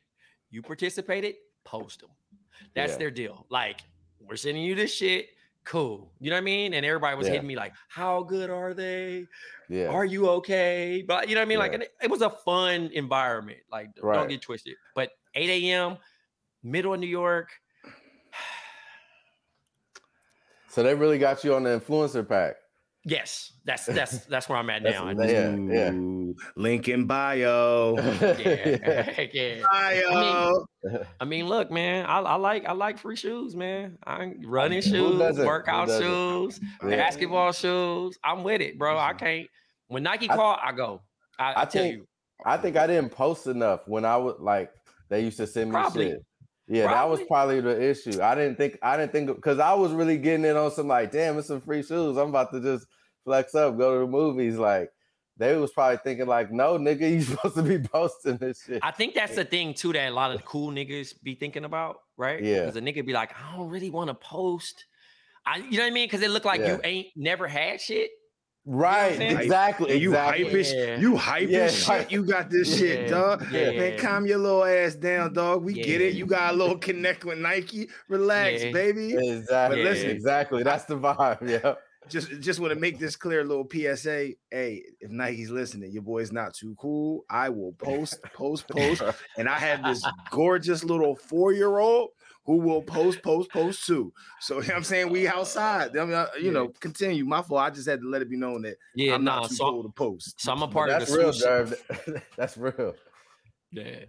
you 0.52 0.62
participated, 0.62 1.36
post 1.64 2.02
them. 2.02 2.10
That's 2.76 2.94
Yeah. 2.94 2.98
their 3.00 3.12
deal. 3.12 3.46
Like, 3.50 3.82
we're 4.22 4.36
sending 4.38 4.64
you 4.64 4.76
this 4.76 4.94
shit. 4.94 5.30
Cool. 5.66 6.12
You 6.20 6.30
know 6.30 6.36
what 6.36 6.42
I 6.42 6.46
mean? 6.46 6.74
And 6.76 6.86
everybody 6.86 7.18
was 7.18 7.28
Yeah. 7.28 7.34
hitting 7.34 7.48
me 7.48 7.56
like, 7.56 7.74
how 7.90 8.22
good 8.24 8.50
are 8.52 8.74
they? 8.74 9.28
yeah, 9.68 9.88
Are 9.88 10.06
you 10.06 10.30
okay? 10.30 11.04
But 11.06 11.28
you 11.28 11.34
know 11.34 11.42
what 11.42 11.48
I 11.48 11.50
mean? 11.50 11.60
Like, 11.60 11.72
Yeah. 11.72 11.76
and 11.76 11.84
it, 11.84 11.96
it 12.04 12.10
was 12.10 12.22
a 12.22 12.30
fun 12.30 12.92
environment. 12.94 13.60
Like, 13.72 13.90
don't 13.96 14.30
get 14.30 14.44
twisted. 14.44 14.76
But 14.94 15.12
8 15.34 15.50
a.m., 15.50 15.98
middle 16.62 16.94
of 16.94 17.00
New 17.00 17.08
York. 17.08 17.50
so 20.70 20.84
they 20.84 20.94
really 20.94 21.18
got 21.18 21.44
you 21.44 21.56
on 21.56 21.64
the 21.64 21.80
influencer 21.80 22.28
pack. 22.28 22.58
Yes, 23.08 23.54
that's 23.66 23.86
that's 23.86 24.26
that's 24.26 24.50
where 24.50 24.58
I'm 24.58 24.70
at 24.72 24.82
now. 24.82 25.06
I 25.08 25.14
what 25.14 25.30
Yeah, 25.30 25.56
yeah. 25.56 25.92
Link 26.56 26.88
in 26.90 27.06
bio. 27.06 27.96
yeah, 28.40 29.28
yeah. 29.34 29.62
Bio. 29.72 30.66
I 31.20 31.26
mean, 31.26 31.46
look, 31.48 31.70
man, 31.72 32.06
I, 32.08 32.20
I 32.20 32.36
like 32.36 32.66
I 32.66 32.72
like 32.74 32.98
free 32.98 33.16
shoes, 33.16 33.56
man. 33.56 33.98
I'm 34.06 34.42
running 34.46 34.82
shoes, 34.82 35.38
workout 35.38 35.88
shoes, 35.90 36.60
Yeah. 36.84 36.96
basketball 36.96 37.52
shoes. 37.52 38.18
I'm 38.24 38.44
with 38.44 38.62
it, 38.62 38.78
bro. 38.80 38.98
I 38.98 39.14
can't. 39.14 39.48
When 39.88 40.02
Nike 40.04 40.30
I- 40.30 40.36
call, 40.36 40.58
I 40.62 40.72
go. 40.72 41.02
I, 41.38 41.44
I, 41.54 41.62
I 41.62 41.66
tell 41.66 41.84
think- 41.84 41.98
you, 41.98 42.08
I 42.46 42.58
think 42.58 42.76
I 42.76 42.88
didn't 42.88 43.12
post 43.12 43.46
enough 43.48 43.82
when 43.88 44.04
I 44.04 44.18
was 44.18 44.36
like 44.40 44.72
they 45.10 45.22
used 45.22 45.38
to 45.38 45.46
send 45.48 45.70
me 45.70 45.74
Probably. 45.76 46.10
shit. 46.10 46.26
Yeah, 46.68 46.88
that 46.88 47.08
was 47.08 47.22
probably 47.28 47.62
the 47.62 47.80
issue. 47.80 48.20
I 48.24 48.34
didn't 48.34 48.56
think 48.56 48.80
I 48.82 48.98
didn't 48.98 49.12
think 49.12 49.28
because 49.36 49.60
I 49.60 49.76
was 49.76 49.92
really 49.92 50.18
getting 50.18 50.46
it 50.46 50.56
on 50.56 50.72
some 50.72 50.88
like, 50.88 51.12
damn, 51.12 51.38
it's 51.38 51.48
some 51.50 51.62
free 51.62 51.84
shoes. 51.84 52.18
I'm 52.18 52.30
about 52.30 52.52
to 52.54 52.60
just 52.60 52.88
flex 53.26 53.54
up, 53.56 53.78
go 53.78 53.96
to 53.96 54.00
the 54.06 54.08
movies. 54.08 54.56
Like 54.58 54.92
they 55.38 55.56
was 55.58 55.72
probably 55.72 55.98
thinking 55.98 56.28
like, 56.28 56.52
no, 56.52 56.78
nigga, 56.78 57.02
you 57.12 57.22
supposed 57.22 57.56
to 57.56 57.64
be 57.64 57.80
posting 57.80 58.38
this 58.38 58.64
shit. 58.66 58.80
I 58.82 58.92
think 58.92 59.14
that's 59.16 59.36
the 59.36 59.44
thing 59.44 59.74
too 59.74 59.92
that 59.94 60.10
a 60.10 60.14
lot 60.14 60.34
of 60.34 60.46
cool 60.46 60.72
niggas 60.72 61.22
be 61.22 61.36
thinking 61.36 61.66
about, 61.66 61.98
right? 62.16 62.42
Yeah. 62.42 62.62
because 62.62 62.78
a 62.78 62.82
nigga 62.82 63.06
be 63.06 63.12
like, 63.14 63.32
I 63.38 63.58
don't 63.58 63.70
really 63.70 63.90
want 63.90 64.08
to 64.10 64.14
post. 64.14 64.86
I, 65.46 65.58
you 65.58 65.78
know 65.78 65.84
what 65.84 65.92
I 65.92 65.94
mean? 65.94 66.08
Because 66.08 66.22
it 66.22 66.30
look 66.32 66.46
like 66.46 66.62
Yeah. 66.62 66.76
you 66.76 66.82
ain't 66.84 67.08
never 67.16 67.48
had 67.48 67.82
shit. 67.82 68.12
Right, 68.68 69.16
saying? 69.16 69.38
exactly. 69.38 69.92
And 69.92 70.02
you 70.02 70.10
exactly. 70.10 70.44
hype 70.46 70.54
as 70.56 70.74
Yeah. 70.74 70.98
you 70.98 71.16
hype 71.18 71.50
Yeah, 71.50 71.68
shit. 71.68 72.12
You 72.12 72.26
got 72.26 72.50
this 72.50 72.80
shit, 72.80 73.02
Yeah, 73.02 73.08
dog. 73.10 73.46
yeah. 73.52 73.72
Man, 73.74 74.00
calm 74.00 74.26
your 74.26 74.40
little 74.40 74.64
ass 74.66 74.96
down, 74.96 75.34
dog. 75.34 75.64
We 75.64 75.74
get 75.76 76.02
it. 76.02 76.16
You 76.16 76.26
got 76.26 76.52
a 76.56 76.58
little 76.58 76.78
connect 76.80 77.26
with 77.26 77.38
Nike. 77.38 77.90
Relax, 78.10 78.64
Yeah. 78.64 78.72
baby. 78.72 79.14
Exactly. 79.14 79.84
But 79.84 79.92
listen- 79.92 80.10
exactly. 80.10 80.64
That's 80.64 80.86
the 80.86 80.98
vibe. 80.98 81.48
Yeah. 81.48 81.76
Just 82.10 82.40
just 82.42 82.60
want 82.60 82.74
to 82.74 82.80
make 82.80 83.00
this 83.00 83.16
clear, 83.16 83.44
little 83.44 83.68
PSA. 83.72 84.34
Hey, 84.52 84.84
if 85.00 85.10
Nike's 85.12 85.50
listening, 85.50 85.92
your 85.92 86.04
boy's 86.04 86.32
not 86.32 86.54
too 86.54 86.76
cool. 86.80 87.26
I 87.30 87.50
will 87.50 87.74
post, 87.74 88.22
post, 88.34 88.68
post. 88.68 89.02
And 89.38 89.50
I 89.50 89.58
have 89.58 89.84
this 89.84 90.06
gorgeous 90.32 90.84
little 90.84 91.16
four-year-old 91.16 92.10
who 92.46 92.58
will 92.58 92.82
post, 92.84 93.24
post, 93.24 93.50
post 93.52 93.86
too. 93.88 94.14
So 94.40 94.56
you 94.56 94.62
know 94.62 94.68
what 94.68 94.76
I'm 94.78 94.84
saying 94.84 95.10
we 95.10 95.28
outside. 95.28 95.98
I 95.98 96.06
mean, 96.06 96.14
uh, 96.14 96.28
you 96.40 96.52
know, 96.52 96.68
continue. 96.80 97.26
My 97.26 97.42
fault. 97.42 97.62
I 97.62 97.70
just 97.72 97.88
had 97.90 98.02
to 98.02 98.08
let 98.08 98.22
it 98.22 98.30
be 98.30 98.38
known 98.38 98.62
that 98.64 98.76
Yeah, 98.94 99.16
I'm 99.16 99.24
nah. 99.24 99.42
not 99.42 99.50
too 99.50 99.56
So, 99.56 99.72
cool 99.72 99.84
to 99.84 99.90
post. 99.90 100.40
so 100.40 100.52
I'm 100.52 100.62
a 100.62 100.68
But 100.68 100.74
part 100.74 100.90
of 100.92 101.00
that's 101.00 101.12
the 101.12 101.18
real, 101.18 101.34
swoosh. 101.34 101.44
Derv. 101.48 102.22
That's 102.38 102.58
real. 102.58 102.94
Yeah. 103.72 104.06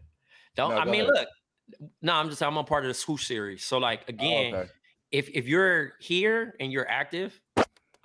Don't 0.55 0.71
No, 0.71 0.77
I 0.79 0.85
mean 0.85 1.03
ahead. 1.03 1.15
look. 1.15 1.29
No, 2.03 2.13
I'm 2.15 2.29
just 2.29 2.43
I'm 2.43 2.57
a 2.59 2.65
part 2.65 2.85
of 2.85 2.89
the 2.89 2.95
swoosh 2.95 3.27
series. 3.27 3.65
So 3.65 3.79
like 3.79 4.01
Oh, 4.03 4.11
again, 4.11 4.55
okay. 4.55 4.71
if 5.11 5.29
if 5.31 5.47
you're 5.49 5.95
here 5.99 6.55
and 6.61 6.71
you're 6.71 6.89
active, 6.89 7.41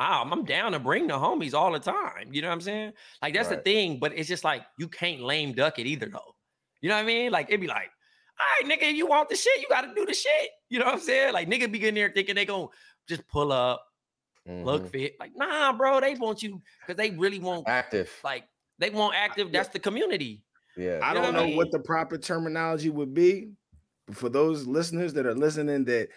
I'm, 0.01 0.31
I'm 0.33 0.45
down 0.45 0.71
to 0.73 0.79
bring 0.79 1.07
the 1.07 1.13
homies 1.15 1.53
all 1.53 1.71
the 1.71 1.79
time. 1.79 2.29
You 2.31 2.41
know 2.41 2.47
what 2.49 2.55
I'm 2.55 2.61
saying? 2.61 2.93
Like 3.21 3.33
that's 3.33 3.49
Right. 3.49 3.63
the 3.63 3.71
thing, 3.71 3.99
but 3.99 4.13
it's 4.17 4.27
just 4.27 4.43
like 4.43 4.63
you 4.77 4.87
can't 4.87 5.21
lame 5.21 5.53
duck 5.53 5.79
it 5.79 5.85
either 5.87 6.07
though. 6.07 6.35
You 6.81 6.89
know 6.89 6.95
what 6.95 7.03
I 7.03 7.05
mean? 7.07 7.31
Like 7.31 7.49
it'd 7.49 7.61
be 7.61 7.67
like, 7.67 7.89
all 8.39 8.67
right, 8.69 8.79
nigga, 8.79 8.93
you 8.93 9.05
want 9.07 9.29
the 9.29 9.35
shit, 9.35 9.61
you 9.61 9.67
gotta 9.69 9.93
do 9.95 10.05
the 10.05 10.13
shit. 10.13 10.49
You 10.69 10.79
know 10.79 10.85
what 10.85 10.95
I'm 10.95 10.99
saying? 11.01 11.33
Like 11.33 11.47
nigga 11.49 11.71
be 11.71 11.79
getting 11.79 11.95
there 11.95 12.11
thinking 12.13 12.35
they 12.35 12.45
gonna 12.45 12.67
just 13.07 13.27
pull 13.27 13.51
up, 13.51 13.85
look 14.47 14.83
Mhm. 14.83 14.89
fit. 14.91 15.13
Like, 15.19 15.31
nah, 15.35 15.73
bro, 15.73 15.99
they 15.99 16.15
want 16.15 16.41
you 16.41 16.61
because 16.81 16.95
they 16.97 17.11
really 17.11 17.39
want 17.39 17.67
active. 17.67 18.11
like 18.23 18.45
they 18.79 18.89
want 18.89 19.15
active. 19.15 19.51
That's 19.51 19.69
the 19.69 19.79
community. 19.79 20.43
Yeah. 20.75 20.99
I 21.03 21.09
You 21.09 21.15
know 21.15 21.21
don't 21.21 21.33
what 21.35 21.43
I 21.43 21.49
know 21.49 21.55
what 21.57 21.63
mean? 21.65 21.71
the 21.71 21.79
proper 21.79 22.17
terminology 22.17 22.89
would 22.89 23.13
be. 23.13 23.51
But 24.07 24.17
for 24.17 24.29
those 24.29 24.65
listeners 24.65 25.13
that 25.13 25.25
are 25.27 25.35
listening 25.35 25.85
that 25.85 26.09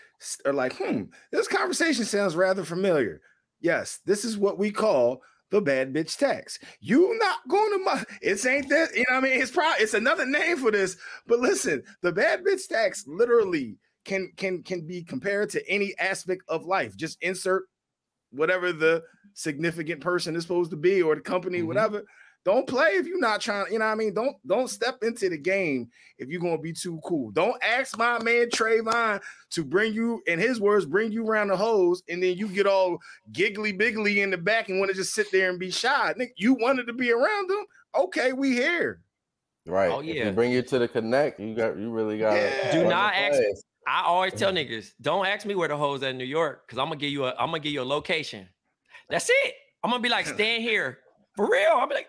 are 0.47 0.53
like, 0.55 0.75
hmm, 0.77 1.03
this 1.31 1.47
conversation 1.49 2.05
sounds 2.07 2.35
rather 2.37 2.65
familiar. 2.65 3.21
Yes, 3.65 4.01
this 4.05 4.27
is 4.27 4.37
what 4.37 4.59
we 4.59 4.71
call 4.71 5.23
the 5.51 5.59
bad 5.59 5.95
bitch 5.95 6.19
tax. 6.19 6.59
You 6.81 7.17
not 7.19 7.39
going 7.49 7.73
to 7.73 7.79
my 7.79 8.05
it's 8.21 8.45
ain't 8.45 8.69
that, 8.69 8.95
you 8.95 9.07
know 9.09 9.15
what 9.15 9.25
I 9.25 9.27
mean? 9.31 9.41
It's 9.41 9.51
probably 9.51 9.83
it's 9.83 9.95
another 9.95 10.27
name 10.27 10.59
for 10.59 10.71
this. 10.71 10.99
But 11.27 11.41
listen, 11.41 11.83
the 12.03 12.13
bad 12.13 12.45
bitch 12.45 12.69
tax 12.69 13.07
literally 13.07 13.79
can 14.05 14.31
can 14.37 14.63
can 14.63 14.87
be 14.87 15.03
compared 15.03 15.49
to 15.51 15.67
any 15.67 15.95
aspect 15.99 16.43
of 16.49 16.67
life. 16.67 16.95
Just 16.95 17.17
insert 17.23 17.65
whatever 18.33 18.71
the 18.71 19.03
significant 19.33 20.03
person 20.03 20.37
is 20.37 20.43
supposed 20.43 20.71
to 20.73 20.77
be 20.77 21.01
or 21.01 21.15
the 21.15 21.23
company, 21.23 21.61
Mhm. 21.63 21.67
whatever. 21.67 22.05
Don't 22.45 22.67
play 22.67 22.89
if 22.91 23.07
you're 23.07 23.19
not 23.19 23.41
trying, 23.41 23.73
you 23.73 23.79
know 23.79 23.87
what 23.87 23.93
I 23.93 23.95
mean? 23.95 24.13
Don't 24.13 24.37
don't 24.47 24.69
step 24.69 24.99
into 25.03 25.31
the 25.31 25.39
game 25.39 25.89
if 26.19 26.29
you're 26.29 26.41
gonna 26.43 26.59
be 26.59 26.75
too 26.75 27.01
cool. 27.05 27.31
Don't 27.31 27.57
ask 27.63 27.97
my 27.97 28.23
man 28.23 28.51
Trayvon 28.51 29.23
to 29.53 29.65
bring 29.65 29.95
you, 29.95 30.23
in 30.27 30.39
his 30.39 30.61
words, 30.61 30.85
bring 30.85 31.11
you 31.11 31.27
around 31.27 31.49
the 31.49 31.57
hose, 31.57 32.03
and 32.09 32.23
then 32.23 32.37
you 32.37 32.49
get 32.49 32.67
all 32.67 32.99
giggly 33.33 33.73
biggly 33.73 34.23
in 34.23 34.31
the 34.31 34.37
back 34.37 34.69
and 34.69 34.79
want 34.79 34.91
to 34.91 34.97
just 34.97 35.15
sit 35.15 35.33
there 35.33 35.49
and 35.49 35.59
be 35.59 35.71
shy. 35.71 36.13
Nick, 36.19 36.35
you 36.37 36.53
wanted 36.55 36.87
to 36.87 36.93
be 36.93 37.11
around 37.11 37.49
them. 37.49 37.65
Okay, 37.97 38.33
we 38.35 38.53
here. 38.53 39.01
Right. 39.67 39.91
Oh, 39.91 40.01
If 40.01 40.07
yeah. 40.07 40.27
you 40.27 40.33
bring 40.33 40.53
you 40.53 40.61
to 40.61 40.79
the 40.79 40.89
connect, 40.89 41.41
you 41.41 41.55
got 41.55 41.79
you 41.79 41.91
really 41.91 42.19
got 42.19 42.35
Yeah. 42.35 42.73
Do 42.73 42.85
not 42.89 43.15
ask- 43.15 43.39
Plays. 43.39 43.65
I 43.87 44.03
always 44.05 44.33
tell 44.35 44.51
niggas, 44.53 44.93
don't 45.01 45.27
ask 45.27 45.45
me 45.47 45.55
where 45.55 45.69
the 45.69 45.77
hoes 45.77 46.03
at 46.03 46.11
in 46.11 46.19
New 46.19 46.25
York, 46.25 46.67
because 46.67 46.79
I'm 46.79 46.87
gonna 46.87 46.97
give 47.01 47.11
you 47.11 47.25
a 47.25 47.31
I'm 47.39 47.47
gonna 47.49 47.61
give 47.61 47.73
you 47.73 47.81
a 47.81 47.85
location. 47.85 48.49
That's 49.09 49.31
it. 49.31 49.55
I'm 49.83 49.91
gonna 49.91 50.03
be 50.03 50.09
like, 50.11 50.27
stand 50.35 50.63
here. 50.63 50.99
For 51.37 51.51
real. 51.51 51.73
I'm 51.75 51.89
like, 51.89 52.09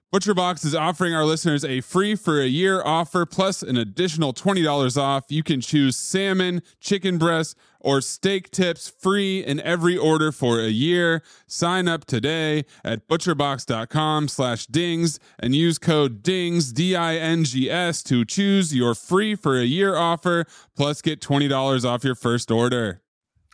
ButcherBox 0.13 0.65
is 0.65 0.75
offering 0.75 1.13
our 1.13 1.23
listeners 1.23 1.63
a 1.63 1.79
free 1.79 2.15
for 2.15 2.41
a 2.41 2.45
year 2.45 2.83
offer 2.83 3.25
plus 3.25 3.63
an 3.63 3.77
additional 3.77 4.33
$20 4.33 4.97
off. 4.97 5.23
You 5.29 5.41
can 5.41 5.61
choose 5.61 5.95
salmon, 5.95 6.63
chicken 6.81 7.17
breast, 7.17 7.57
or 7.79 8.01
steak 8.01 8.51
tips 8.51 8.89
free 8.89 9.39
in 9.39 9.61
every 9.61 9.97
order 9.97 10.33
for 10.33 10.59
a 10.59 10.67
year. 10.67 11.23
Sign 11.47 11.87
up 11.87 12.03
today 12.03 12.65
at 12.83 13.07
butcherbox.com 13.07 14.27
slash 14.27 14.65
dings 14.65 15.17
and 15.39 15.55
use 15.55 15.77
code 15.77 16.21
DINGS, 16.21 16.73
D-I-N-G-S 16.73 18.03
to 18.03 18.25
choose 18.25 18.75
your 18.75 18.93
free 18.93 19.33
for 19.33 19.57
a 19.57 19.63
year 19.63 19.95
offer 19.95 20.45
plus 20.75 21.01
get 21.01 21.21
$20 21.21 21.85
off 21.85 22.03
your 22.03 22.15
first 22.15 22.51
order. 22.51 23.01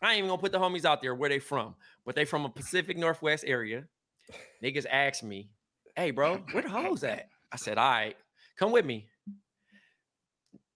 I 0.01 0.13
ain't 0.13 0.17
even 0.17 0.29
gonna 0.29 0.41
put 0.41 0.53
the 0.53 0.59
homies 0.59 0.85
out 0.85 1.03
there 1.03 1.13
where 1.13 1.29
they 1.29 1.37
from, 1.37 1.75
but 2.03 2.15
they 2.15 2.25
from 2.25 2.45
a 2.45 2.49
Pacific 2.49 2.97
Northwest 2.97 3.43
area. 3.45 3.83
Niggas 4.63 4.87
asked 4.91 5.23
me, 5.23 5.51
hey 5.97 6.11
bro, 6.11 6.37
where 6.51 6.63
the 6.63 6.69
hoes 6.69 7.03
at? 7.03 7.27
I 7.51 7.57
said, 7.57 7.77
all 7.77 7.89
right, 7.89 8.15
come 8.57 8.71
with 8.71 8.85
me. 8.85 9.07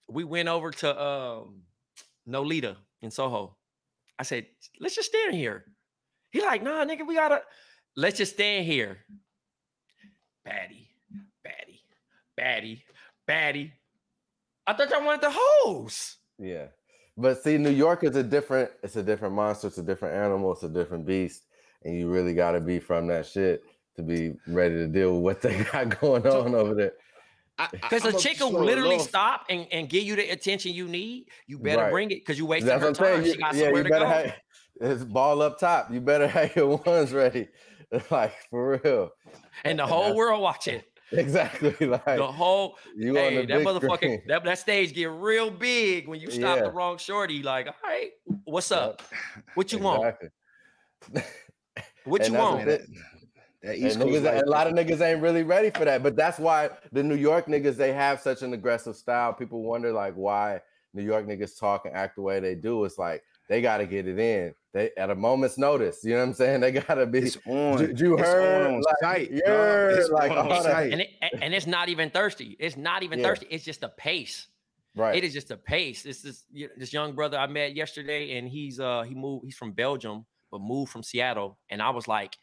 We 0.09 0.25
went 0.25 0.49
over 0.49 0.71
to 0.71 1.01
um 1.01 1.61
Nolita 2.27 2.75
in 3.01 3.11
Soho. 3.11 3.55
I 4.19 4.23
said, 4.23 4.47
let's 4.79 4.95
just 4.95 5.09
stand 5.09 5.35
here. 5.35 5.65
He 6.31 6.41
like, 6.41 6.63
nah, 6.63 6.83
nigga, 6.83 7.07
we 7.07 7.15
gotta 7.15 7.43
let's 7.95 8.17
just 8.17 8.33
stand 8.33 8.65
here. 8.65 8.97
Batty, 10.43 10.89
batty, 11.43 11.81
batty, 12.35 12.83
batty. 13.27 13.73
I 14.65 14.73
thought 14.73 14.89
y'all 14.89 15.05
wanted 15.05 15.21
the 15.21 15.33
hoes. 15.33 16.17
Yeah. 16.39 16.67
But 17.15 17.43
see, 17.43 17.57
New 17.57 17.71
York 17.71 18.03
is 18.03 18.15
a 18.15 18.23
different, 18.23 18.71
it's 18.81 18.95
a 18.95 19.03
different 19.03 19.35
monster, 19.35 19.67
it's 19.67 19.77
a 19.77 19.83
different 19.83 20.15
animal, 20.15 20.53
it's 20.53 20.63
a 20.63 20.69
different 20.69 21.05
beast. 21.05 21.43
And 21.83 21.95
you 21.95 22.09
really 22.09 22.33
gotta 22.33 22.59
be 22.59 22.79
from 22.79 23.07
that 23.07 23.27
shit 23.27 23.63
to 23.95 24.03
be 24.03 24.33
ready 24.47 24.75
to 24.75 24.87
deal 24.87 25.13
with 25.13 25.21
what 25.21 25.41
they 25.41 25.63
got 25.71 25.99
going 25.99 26.25
on 26.27 26.55
over 26.55 26.73
there. 26.75 26.93
Because 27.71 28.05
a- 28.05 28.17
chick 28.17 28.39
will 28.39 28.51
literally 28.51 28.97
love- 28.97 29.07
stop 29.07 29.45
and, 29.49 29.67
and 29.71 29.87
give 29.87 30.03
you 30.03 30.15
the 30.15 30.29
attention 30.29 30.73
you 30.73 30.87
need. 30.87 31.25
You 31.45 31.59
better 31.59 31.83
Right. 31.83 31.91
bring 31.91 32.11
it 32.11 32.15
because 32.21 32.37
you 32.39 32.45
wasting 32.47 32.67
That's 32.67 32.81
her 32.81 32.87
what 32.87 32.97
saying. 32.97 33.15
time. 33.17 33.25
You, 33.25 33.31
She 33.33 33.37
got 33.39 33.53
yeah, 33.53 33.61
somewhere 33.65 33.77
you 33.77 33.83
to 33.83 33.89
better 33.89 34.05
go. 34.05 34.11
have 34.11 34.35
it's 34.81 35.03
ball 35.03 35.41
up 35.43 35.59
top. 35.59 35.91
You 35.91 36.01
better 36.01 36.27
have 36.37 36.55
your 36.55 36.77
ones 36.77 37.11
ready. 37.13 37.49
Like 38.09 38.33
for 38.49 38.79
real. 38.83 39.11
and 39.63 39.77
the 39.77 39.85
whole 39.85 39.99
that's- 40.01 40.15
world 40.15 40.41
watching. 40.41 40.81
Exactly. 41.11 41.75
Like 41.85 42.05
The 42.05 42.31
whole 42.31 42.77
you 42.95 43.09
on 43.09 43.15
hey, 43.15 43.45
the 43.45 43.53
that 43.53 43.61
motherfucking 43.67 44.21
that, 44.27 44.43
that 44.45 44.57
stage 44.59 44.93
get 44.93 45.11
real 45.11 45.51
big 45.51 46.07
when 46.07 46.19
you 46.21 46.31
stop 46.31 46.57
the 46.59 46.71
wrong 46.71 46.97
shorty. 46.97 47.43
Like, 47.43 47.67
all 47.67 47.73
right, 47.83 48.11
what's 48.45 48.71
up? 48.71 49.01
What 49.55 49.71
you 49.73 49.79
want? 49.79 50.15
What 52.05 52.27
you 52.27 52.29
that's 52.29 52.29
want? 52.31 52.81
Man, 53.63 53.79
that, 53.79 53.79
that 53.81 54.01
And 54.01 54.11
niggas, 54.11 54.23
life- 54.23 54.43
a 54.45 54.49
lot 54.49 54.67
of 54.67 54.73
niggas 54.73 55.01
ain't 55.01 55.21
really 55.21 55.43
ready 55.43 55.69
for 55.69 55.85
that. 55.85 56.01
But 56.03 56.15
that's 56.15 56.39
why 56.39 56.69
the 56.91 57.03
New 57.03 57.15
York 57.15 57.47
niggas 57.47 57.75
they 57.75 57.93
have 57.93 58.19
such 58.21 58.41
an 58.41 58.53
aggressive 58.53 58.95
style. 58.95 59.33
People 59.33 59.63
wonder 59.63 59.91
like 59.91 60.13
why 60.15 60.61
New 60.93 61.03
York 61.03 61.25
niggas 61.27 61.59
talk 61.59 61.85
and 61.85 61.95
act 61.95 62.15
the 62.15 62.21
way 62.21 62.39
they 62.39 62.55
do. 62.55 62.83
It's 62.85 62.97
like 62.97 63.23
they 63.49 63.61
got 63.61 63.77
to 63.77 63.85
get 63.85 64.07
it 64.07 64.17
in. 64.19 64.53
They 64.73 64.91
at 64.97 65.09
a 65.09 65.15
moment's 65.15 65.57
notice. 65.57 65.99
You 66.03 66.11
know 66.11 66.19
what 66.19 66.23
I'm 66.27 66.33
saying? 66.33 66.61
They 66.61 66.71
got 66.71 66.95
to 66.95 67.05
be. 67.05 67.19
It's 67.19 67.37
on. 67.45 67.79
You, 67.79 67.93
you 67.97 68.13
It's 68.17 68.23
heard? 68.23 68.67
on 68.67 68.81
like, 68.81 68.95
site, 69.01 69.31
yeah, 69.31 69.87
It's 69.89 70.09
like 70.09 70.31
on 70.31 70.37
all 70.51 70.67
and 70.67 71.01
it, 71.01 71.09
and 71.41 71.53
it's 71.53 71.67
not 71.67 71.89
even 71.89 72.09
thirsty. 72.09 72.55
It's 72.59 72.77
not 72.77 73.03
even 73.03 73.19
Yeah. 73.19 73.27
thirsty. 73.27 73.47
It's 73.49 73.63
just 73.65 73.83
a 73.83 73.89
pace. 73.89 74.47
right. 74.95 75.15
It 75.15 75.23
is 75.23 75.33
just 75.33 75.51
a 75.51 75.57
pace. 75.57 76.03
This 76.03 76.23
is 76.25 76.45
this 76.77 76.91
young 76.93 77.13
brother 77.13 77.37
I 77.37 77.47
met 77.47 77.75
yesterday, 77.75 78.37
and 78.37 78.47
he's 78.49 78.79
uh 78.79 79.03
he 79.03 79.13
moved. 79.13 79.45
He's 79.45 79.55
from 79.55 79.71
Belgium, 79.73 80.25
but 80.49 80.61
moved 80.61 80.91
from 80.91 81.03
Seattle. 81.03 81.57
And 81.69 81.81
I 81.81 81.89
was 81.91 82.07
like, 82.07 82.37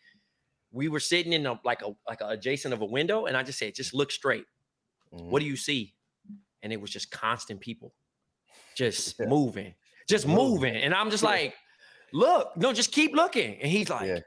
we 0.71 0.89
were 0.89 1.01
sitting 1.01 1.33
in 1.33 1.47
a 1.47 1.61
like 1.65 1.83
a 1.83 1.95
like 2.07 2.21
a 2.21 2.29
adjacent 2.29 2.75
of 2.75 2.81
a 2.83 2.87
window, 2.87 3.27
and 3.27 3.37
I 3.37 3.43
just 3.43 3.59
said, 3.59 3.75
just 3.75 3.95
look 3.95 4.11
straight. 4.13 4.47
Mhm. 5.13 5.31
What 5.31 5.41
do 5.41 5.47
you 5.47 5.57
see? 5.57 5.95
And 6.63 6.73
it 6.73 6.81
was 6.81 6.91
just 6.91 7.11
constant 7.11 7.61
people, 7.61 7.95
just 8.77 9.19
Yeah. 9.19 9.27
moving, 9.27 9.75
just 10.09 10.27
Moving. 10.27 10.77
And 10.77 10.95
I'm 10.95 11.11
just 11.11 11.25
like, 11.25 11.55
look, 12.13 12.57
no, 12.57 12.73
just 12.73 12.93
keep 12.93 13.13
looking. 13.15 13.61
And 13.61 13.71
he's 13.71 13.91
like, 13.91 14.09
Yeah. 14.09 14.21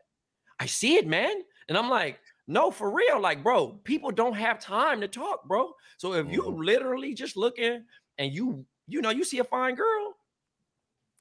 I 0.60 0.68
see 0.68 0.96
it, 0.98 1.08
man. 1.08 1.44
And 1.70 1.78
I'm 1.78 1.90
like, 1.90 2.20
no, 2.48 2.72
for 2.72 2.92
real. 2.92 3.20
Like, 3.20 3.44
bro, 3.44 3.74
people 3.84 4.12
don't 4.12 4.34
have 4.36 4.60
time 4.60 5.02
to 5.02 5.08
talk, 5.08 5.48
bro. 5.48 5.74
So 5.98 6.14
if 6.14 6.28
you 6.32 6.44
Mhm. 6.44 6.58
literally 6.58 7.14
just 7.14 7.38
looking 7.38 7.88
and 8.18 8.34
you, 8.34 8.66
you 8.88 9.02
know, 9.02 9.10
you 9.12 9.24
see 9.24 9.40
a 9.40 9.44
fine 9.44 9.76
girl, 9.76 10.16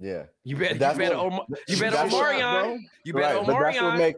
Yeah. 0.00 0.24
you 0.44 0.56
better, 0.56 0.72
you 0.72 0.78
That's 0.78 0.98
what- 0.98 1.12
Omar, 1.12 1.46
you 1.68 1.76
better 1.78 1.90
that's 1.96 2.12
what- 2.12 2.34
you 3.04 3.12
better 3.12 3.36
Right. 3.36 3.46
But 3.46 3.60
that's 3.60 3.80
what 3.82 3.98
make 3.98 4.16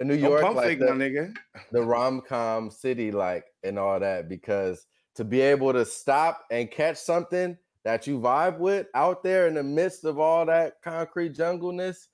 New 0.00 0.14
York 0.14 0.42
like 0.42 0.66
fake, 0.66 0.78
the, 0.80 1.34
the 1.70 1.82
rom 1.82 2.20
com 2.20 2.70
city, 2.70 3.12
like 3.12 3.44
and 3.62 3.78
all 3.78 4.00
that, 4.00 4.28
because 4.28 4.86
to 5.14 5.24
be 5.24 5.40
able 5.40 5.72
to 5.72 5.84
stop 5.84 6.44
and 6.50 6.70
catch 6.70 6.96
something 6.96 7.56
that 7.84 8.06
you 8.06 8.18
vibe 8.18 8.58
with 8.58 8.88
out 8.94 9.22
there 9.22 9.46
in 9.46 9.54
the 9.54 9.62
midst 9.62 10.04
of 10.04 10.18
all 10.18 10.44
that 10.46 10.82
concrete 10.82 11.34
jungleness, 11.34 12.08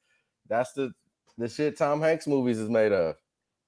that's 0.49 0.73
the 0.75 0.92
the 1.38 1.49
shit 1.49 1.76
Tom 1.76 2.00
Hanks 2.00 2.26
movies 2.26 2.58
is 2.58 2.68
made 2.68 2.92
of. 2.92 3.16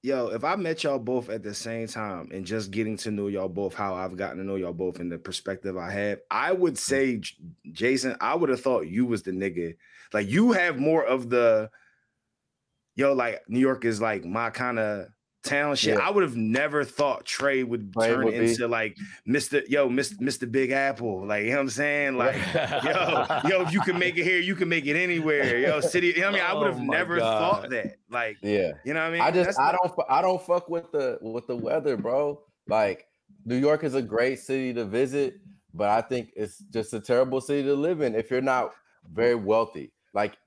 Yo, 0.01 0.27
if 0.27 0.45
I 0.45 0.55
met 0.55 0.83
y'all 0.83 0.97
both 0.97 1.29
at 1.29 1.43
the 1.43 1.53
same 1.53 1.85
time 1.85 2.29
and 2.31 2.45
just 2.45 2.71
getting 2.71 2.95
to 2.97 3.11
know 3.11 3.27
y'all 3.27 3.49
both, 3.49 3.73
how 3.73 3.95
I've 3.95 4.15
gotten 4.15 4.37
to 4.37 4.45
know 4.45 4.55
y'all 4.55 4.71
both 4.71 4.99
and 4.99 5.11
the 5.11 5.17
perspective 5.17 5.75
I 5.75 5.91
have, 5.91 6.19
I 6.31 6.53
would 6.53 6.75
mm-hmm. 6.75 6.77
say, 6.77 7.17
J- 7.17 7.35
Jason, 7.73 8.15
I 8.21 8.33
would 8.35 8.49
have 8.49 8.61
thought 8.61 8.87
you 8.87 9.05
was 9.05 9.23
the 9.23 9.31
nigga. 9.31 9.75
Like 10.13 10.29
you 10.29 10.53
have 10.53 10.79
more 10.79 11.03
of 11.03 11.29
the, 11.29 11.69
yo, 12.95 13.11
like 13.11 13.41
New 13.49 13.59
York 13.59 13.83
is 13.83 13.99
like 13.99 14.23
my 14.23 14.51
kind 14.51 14.79
of 14.79 15.07
town 15.49 15.75
shit. 15.75 15.97
Yeah. 15.97 16.07
I 16.07 16.09
would 16.11 16.23
have 16.23 16.35
never 16.35 16.83
thought 16.83 17.25
Trey 17.25 17.63
would 17.63 17.93
Trey 17.93 18.07
turn 18.09 18.25
would 18.25 18.31
be- 18.33 18.37
into 18.51 18.67
like 18.67 18.95
Mr. 19.27 19.67
Yo, 19.67 19.89
Mr. 19.89 20.17
Mr. 20.19 20.49
Big 20.51 20.71
Apple. 20.71 21.25
Like, 21.25 21.43
you 21.43 21.49
know 21.49 21.55
what 21.57 21.61
I'm 21.61 21.69
saying? 21.69 22.17
Like, 22.17 22.35
yo, 22.83 23.25
yo, 23.49 23.61
if 23.63 23.73
you 23.73 23.81
can 23.81 23.97
make 23.99 24.17
it 24.17 24.23
here, 24.23 24.39
you 24.39 24.55
can 24.55 24.69
make 24.69 24.85
it 24.85 24.95
anywhere. 24.95 25.57
Yo, 25.59 25.81
city. 25.81 26.07
You 26.07 26.21
know 26.21 26.31
what 26.31 26.41
I 26.41 26.43
mean, 26.43 26.49
I 26.49 26.53
would 26.53 26.67
oh 26.67 26.71
have 26.71 26.79
Oh 26.81 26.83
never 26.83 27.17
God. 27.17 27.39
thought 27.61 27.69
that. 27.71 27.95
Like, 28.09 28.37
Yeah. 28.41 28.71
you 28.85 28.93
know 28.93 29.01
what 29.01 29.07
I 29.07 29.11
mean? 29.11 29.21
I 29.21 29.31
just 29.31 29.47
That's 29.47 29.59
I 29.59 29.71
don't 29.71 29.93
I 30.09 30.21
don't 30.21 30.41
fuck 30.41 30.69
with 30.69 30.91
the 30.91 31.17
with 31.21 31.47
the 31.47 31.55
weather, 31.55 31.97
bro. 31.97 32.41
Like 32.67 33.07
New 33.45 33.57
York 33.57 33.83
is 33.83 33.95
a 33.95 34.01
great 34.01 34.39
city 34.39 34.73
to 34.73 34.85
visit, 34.85 35.35
but 35.73 35.89
I 35.89 36.01
think 36.01 36.31
it's 36.35 36.59
just 36.71 36.93
a 36.93 36.99
terrible 36.99 37.41
city 37.41 37.63
to 37.63 37.73
live 37.73 38.01
in 38.01 38.15
if 38.15 38.29
you're 38.31 38.41
not 38.41 38.71
very 39.11 39.35
wealthy. 39.35 39.91
Like 40.13 40.37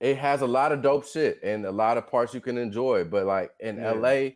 it 0.00 0.16
has 0.16 0.42
a 0.42 0.46
lot 0.46 0.72
of 0.72 0.82
dope 0.82 1.06
shit 1.06 1.40
and 1.42 1.64
a 1.66 1.72
lot 1.72 1.96
of 1.98 2.06
parts 2.06 2.32
you 2.34 2.40
can 2.40 2.56
enjoy, 2.58 3.04
but 3.04 3.26
like 3.26 3.50
in 3.60 3.76
Yeah. 3.78 3.92
LA, 3.92 4.30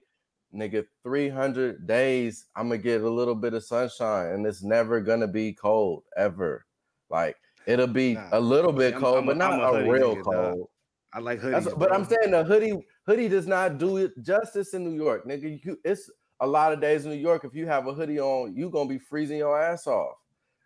nigga, 0.54 0.84
300 1.02 1.86
days, 1.86 2.46
I'm 2.56 2.68
gonna 2.68 2.78
get 2.78 3.02
a 3.02 3.08
little 3.08 3.34
bit 3.34 3.54
of 3.54 3.64
sunshine 3.64 4.32
and 4.32 4.46
it's 4.46 4.62
never 4.62 5.00
gonna 5.00 5.28
be 5.28 5.52
cold 5.52 6.04
ever. 6.16 6.66
Like 7.10 7.36
it'll 7.66 7.86
be 7.86 8.14
Nah. 8.14 8.28
a 8.32 8.40
little 8.40 8.72
bit 8.72 8.94
I'm- 8.94 9.00
cold, 9.02 9.18
I'm 9.18 9.26
but 9.26 9.36
not 9.36 9.60
a 9.60 9.66
a, 9.86 9.90
real 9.90 10.16
nigga, 10.16 10.24
dog. 10.24 10.34
cold. 10.54 10.68
I 11.14 11.18
like 11.20 11.40
hoodies. 11.40 11.64
That's, 11.64 11.74
but 11.76 11.92
I'm 11.92 12.04
saying 12.04 12.30
the 12.32 12.42
hoodie 12.42 12.84
hoodie 13.06 13.28
does 13.28 13.46
not 13.46 13.78
do 13.78 13.98
it 13.98 14.12
justice 14.22 14.74
in 14.74 14.82
New 14.84 14.94
York, 15.00 15.26
nigga. 15.26 15.62
You, 15.64 15.78
it's 15.84 16.10
a 16.40 16.46
lot 16.46 16.72
of 16.72 16.80
days 16.80 17.04
in 17.04 17.10
New 17.12 17.18
York. 17.18 17.44
If 17.44 17.54
you 17.54 17.66
have 17.66 17.86
a 17.86 17.92
hoodie 17.94 18.18
on, 18.18 18.54
you 18.56 18.68
gonna 18.70 18.88
be 18.88 18.98
freezing 18.98 19.38
your 19.38 19.60
ass 19.60 19.86
off. 19.86 20.16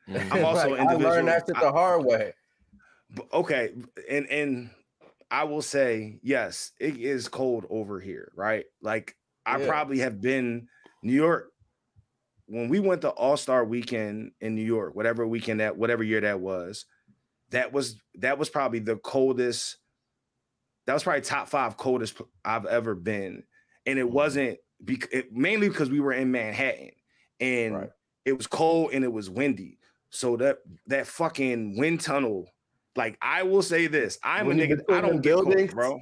Mhm. 0.08 0.32
I'm 0.32 0.44
also 0.44 0.70
Like, 0.70 0.80
I 0.80 0.94
learned 0.94 1.28
that 1.28 1.44
shit 1.46 1.56
I- 1.56 1.60
the 1.60 1.72
hard 1.72 2.04
way. 2.04 2.32
Okay, 3.32 3.74
and 4.08 4.26
and 4.30 4.70
I 5.30 5.44
will 5.44 5.62
say 5.62 6.18
yes, 6.22 6.72
it 6.78 6.96
is 6.98 7.28
cold 7.28 7.66
over 7.68 8.00
here, 8.00 8.30
right? 8.34 8.64
Like 8.80 9.16
I 9.44 9.58
Yeah. 9.58 9.66
probably 9.66 9.98
have 9.98 10.20
been 10.20 10.68
New 11.02 11.14
York 11.14 11.52
when 12.46 12.68
we 12.68 12.78
went 12.80 13.02
to 13.02 13.10
All 13.10 13.36
Star 13.36 13.64
Weekend 13.64 14.32
in 14.40 14.54
New 14.54 14.64
York, 14.64 14.94
whatever 14.94 15.26
weekend 15.26 15.60
that 15.60 15.76
whatever 15.76 16.02
year 16.02 16.20
that 16.20 16.40
was. 16.40 16.86
That 17.50 17.72
was 17.72 18.00
that 18.16 18.38
was 18.38 18.48
probably 18.48 18.80
the 18.80 18.96
coldest. 18.96 19.78
That 20.86 20.94
was 20.94 21.02
probably 21.02 21.22
top 21.22 21.48
five 21.48 21.76
coldest 21.76 22.20
I've 22.44 22.66
ever 22.66 22.94
been, 22.94 23.44
and 23.84 23.98
it 23.98 24.04
mm-hmm. 24.04 24.14
wasn't 24.14 24.58
bec- 24.80 25.08
it, 25.12 25.32
mainly 25.32 25.68
because 25.68 25.90
we 25.90 26.00
were 26.00 26.12
in 26.12 26.30
Manhattan 26.30 26.90
and 27.40 27.74
Right. 27.74 27.90
it 28.24 28.32
was 28.32 28.46
cold 28.46 28.92
and 28.92 29.04
it 29.04 29.12
was 29.12 29.28
windy. 29.30 29.78
So 30.10 30.36
that 30.38 30.58
that 30.86 31.06
fucking 31.06 31.76
wind 31.76 32.00
tunnel, 32.00 32.52
like 32.96 33.18
I 33.20 33.42
will 33.42 33.62
say 33.62 33.86
this, 33.86 34.18
I'm 34.22 34.46
When 34.46 34.60
a 34.60 34.64
nigga. 34.64 34.80
I 34.90 35.00
don't 35.00 35.20
get 35.20 35.34
cold, 35.34 35.70
bro. 35.70 36.00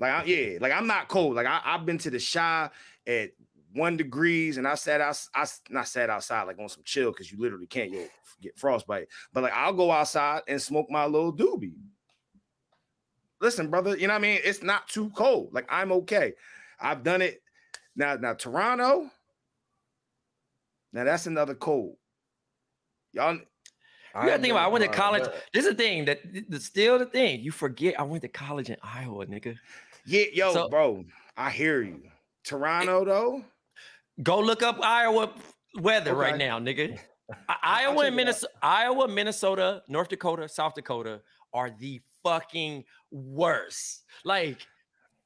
Like 0.00 0.12
I, 0.12 0.24
yeah, 0.24 0.58
like 0.60 0.72
I'm 0.72 0.86
not 0.86 1.08
cold. 1.08 1.36
Like 1.36 1.46
I, 1.46 1.60
I've 1.64 1.86
been 1.86 1.98
to 1.98 2.10
the 2.10 2.18
Chi 2.20 2.70
at 3.06 3.30
one 3.74 3.96
degrees, 3.96 4.56
and 4.56 4.66
I 4.66 4.74
sat 4.74 5.00
out. 5.00 5.20
I 5.34 5.46
not 5.70 5.88
sat 5.88 6.10
outside 6.10 6.44
like 6.44 6.58
on 6.58 6.68
some 6.68 6.82
chill 6.84 7.10
because 7.10 7.30
you 7.30 7.38
literally 7.38 7.66
can't 7.66 7.90
you'll 7.90 8.08
get 8.40 8.58
frostbite. 8.58 9.08
But 9.32 9.42
like 9.42 9.52
I'll 9.52 9.72
go 9.72 9.90
outside 9.90 10.42
and 10.48 10.60
smoke 10.60 10.90
my 10.90 11.06
little 11.06 11.32
doobie. 11.32 11.74
Listen, 13.40 13.68
brother, 13.68 13.96
you 13.96 14.08
know 14.08 14.14
what 14.14 14.18
I 14.18 14.22
mean? 14.22 14.40
It's 14.42 14.62
not 14.62 14.88
too 14.88 15.10
cold. 15.10 15.50
Like 15.52 15.66
I'm 15.68 15.92
okay. 15.92 16.34
I've 16.80 17.02
done 17.02 17.22
it. 17.22 17.42
Now, 17.94 18.14
now 18.14 18.34
Toronto. 18.34 19.10
Now 20.92 21.04
that's 21.04 21.26
another 21.26 21.54
cold. 21.54 21.96
Y'all, 23.12 23.38
You 24.22 24.28
gotta 24.30 24.42
think 24.42 24.52
about. 24.52 24.62
it, 24.62 24.64
I 24.64 24.68
went 24.68 24.84
to 24.84 24.90
college. 24.90 25.24
This 25.52 25.64
is 25.64 25.70
the 25.70 25.76
thing 25.76 26.04
that 26.06 26.20
that's 26.48 26.64
still 26.64 26.98
the 26.98 27.06
thing. 27.06 27.40
You 27.40 27.50
forget 27.52 27.98
I 27.98 28.02
went 28.02 28.22
to 28.22 28.28
college 28.28 28.70
in 28.70 28.76
Iowa, 28.82 29.26
nigga. 29.26 29.56
yeah, 30.06 30.24
yo, 30.32 30.52
So- 30.52 30.68
bro. 30.68 31.04
I 31.36 31.50
hear 31.50 31.82
you. 31.82 32.02
Toronto 32.44 33.04
though. 33.04 33.44
Go 34.22 34.40
look 34.40 34.62
up 34.62 34.80
Iowa 34.82 35.32
weather 35.80 36.14
right 36.14 36.36
now, 36.36 36.58
nigga. 36.58 36.98
Iowa 37.62 38.06
and. 38.06 38.16
Minnesota, 38.16 38.52
Iowa, 38.62 39.06
Minnesota, 39.06 39.82
North 39.88 40.08
Dakota, 40.08 40.48
South 40.48 40.74
Dakota 40.74 41.20
are 41.52 41.70
the 41.78 42.00
fucking 42.24 42.84
worst. 43.10 44.02
Like, 44.24 44.66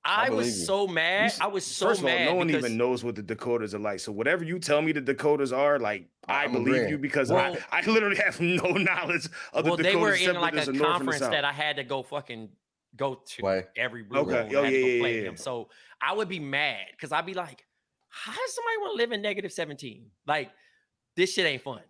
I, 0.04 0.26
I 0.26 0.30
was 0.30 0.46
believe 0.46 0.58
you. 0.58 0.64
so 0.64 0.88
You 0.88 0.94
mad. 0.94 1.24
s- 1.26 1.40
I 1.40 1.46
was 1.46 1.64
so 1.64 1.86
First 1.88 2.00
of 2.00 2.06
all, 2.06 2.10
mad. 2.12 2.24
no 2.26 2.34
one 2.34 2.50
even 2.50 2.76
knows 2.76 3.04
what 3.04 3.14
the 3.14 3.22
Dakotas 3.22 3.74
are 3.74 3.78
like. 3.78 4.00
So 4.00 4.10
whatever 4.10 4.42
you 4.44 4.58
tell 4.58 4.82
me 4.82 4.90
the 4.92 5.00
Dakotas 5.00 5.52
are, 5.52 5.78
like 5.78 6.06
I 6.28 6.44
I'm 6.44 6.52
believe 6.52 6.90
you 6.90 6.98
because 6.98 7.30
Well- 7.30 7.56
I, 7.70 7.80
I 7.82 7.86
literally 7.90 8.16
have 8.16 8.40
no 8.40 8.70
knowledge 8.72 9.26
of 9.52 9.64
well, 9.64 9.76
the 9.76 9.82
they 9.84 9.94
were 9.96 10.14
in 10.14 10.34
like 10.34 10.54
a 10.54 10.64
the 10.64 10.66
North 10.66 10.68
and 10.68 10.80
the 10.80 10.84
conference 10.84 11.20
that 11.20 11.44
I 11.44 11.52
had 11.52 11.76
to 11.76 11.84
go 11.84 12.02
fucking 12.02 12.48
go 12.96 13.22
to 13.24 13.40
Play. 13.42 13.64
every 13.76 14.02
blue 14.02 14.20
Okay. 14.20 14.30
moon. 14.32 14.38
Oh, 14.38 14.48
to 14.48 14.52
yeah, 14.54 14.60
go 14.62 14.68
yeah, 14.68 15.06
yeah, 15.08 15.22
yeah. 15.30 15.34
So 15.36 15.68
I 16.00 16.12
would 16.14 16.28
be 16.28 16.40
mad 16.40 16.86
because 16.90 17.12
I'd 17.12 17.24
be 17.24 17.34
like, 17.34 17.64
how 18.08 18.32
does 18.32 18.54
somebody 18.54 18.76
want 18.78 18.92
to 18.94 18.96
live 19.02 19.12
in 19.12 19.22
negative 19.22 19.52
17? 19.52 20.04
Like, 20.26 20.50
this 21.16 21.32
shit 21.32 21.46
ain't 21.46 21.62
fun. 21.62 21.80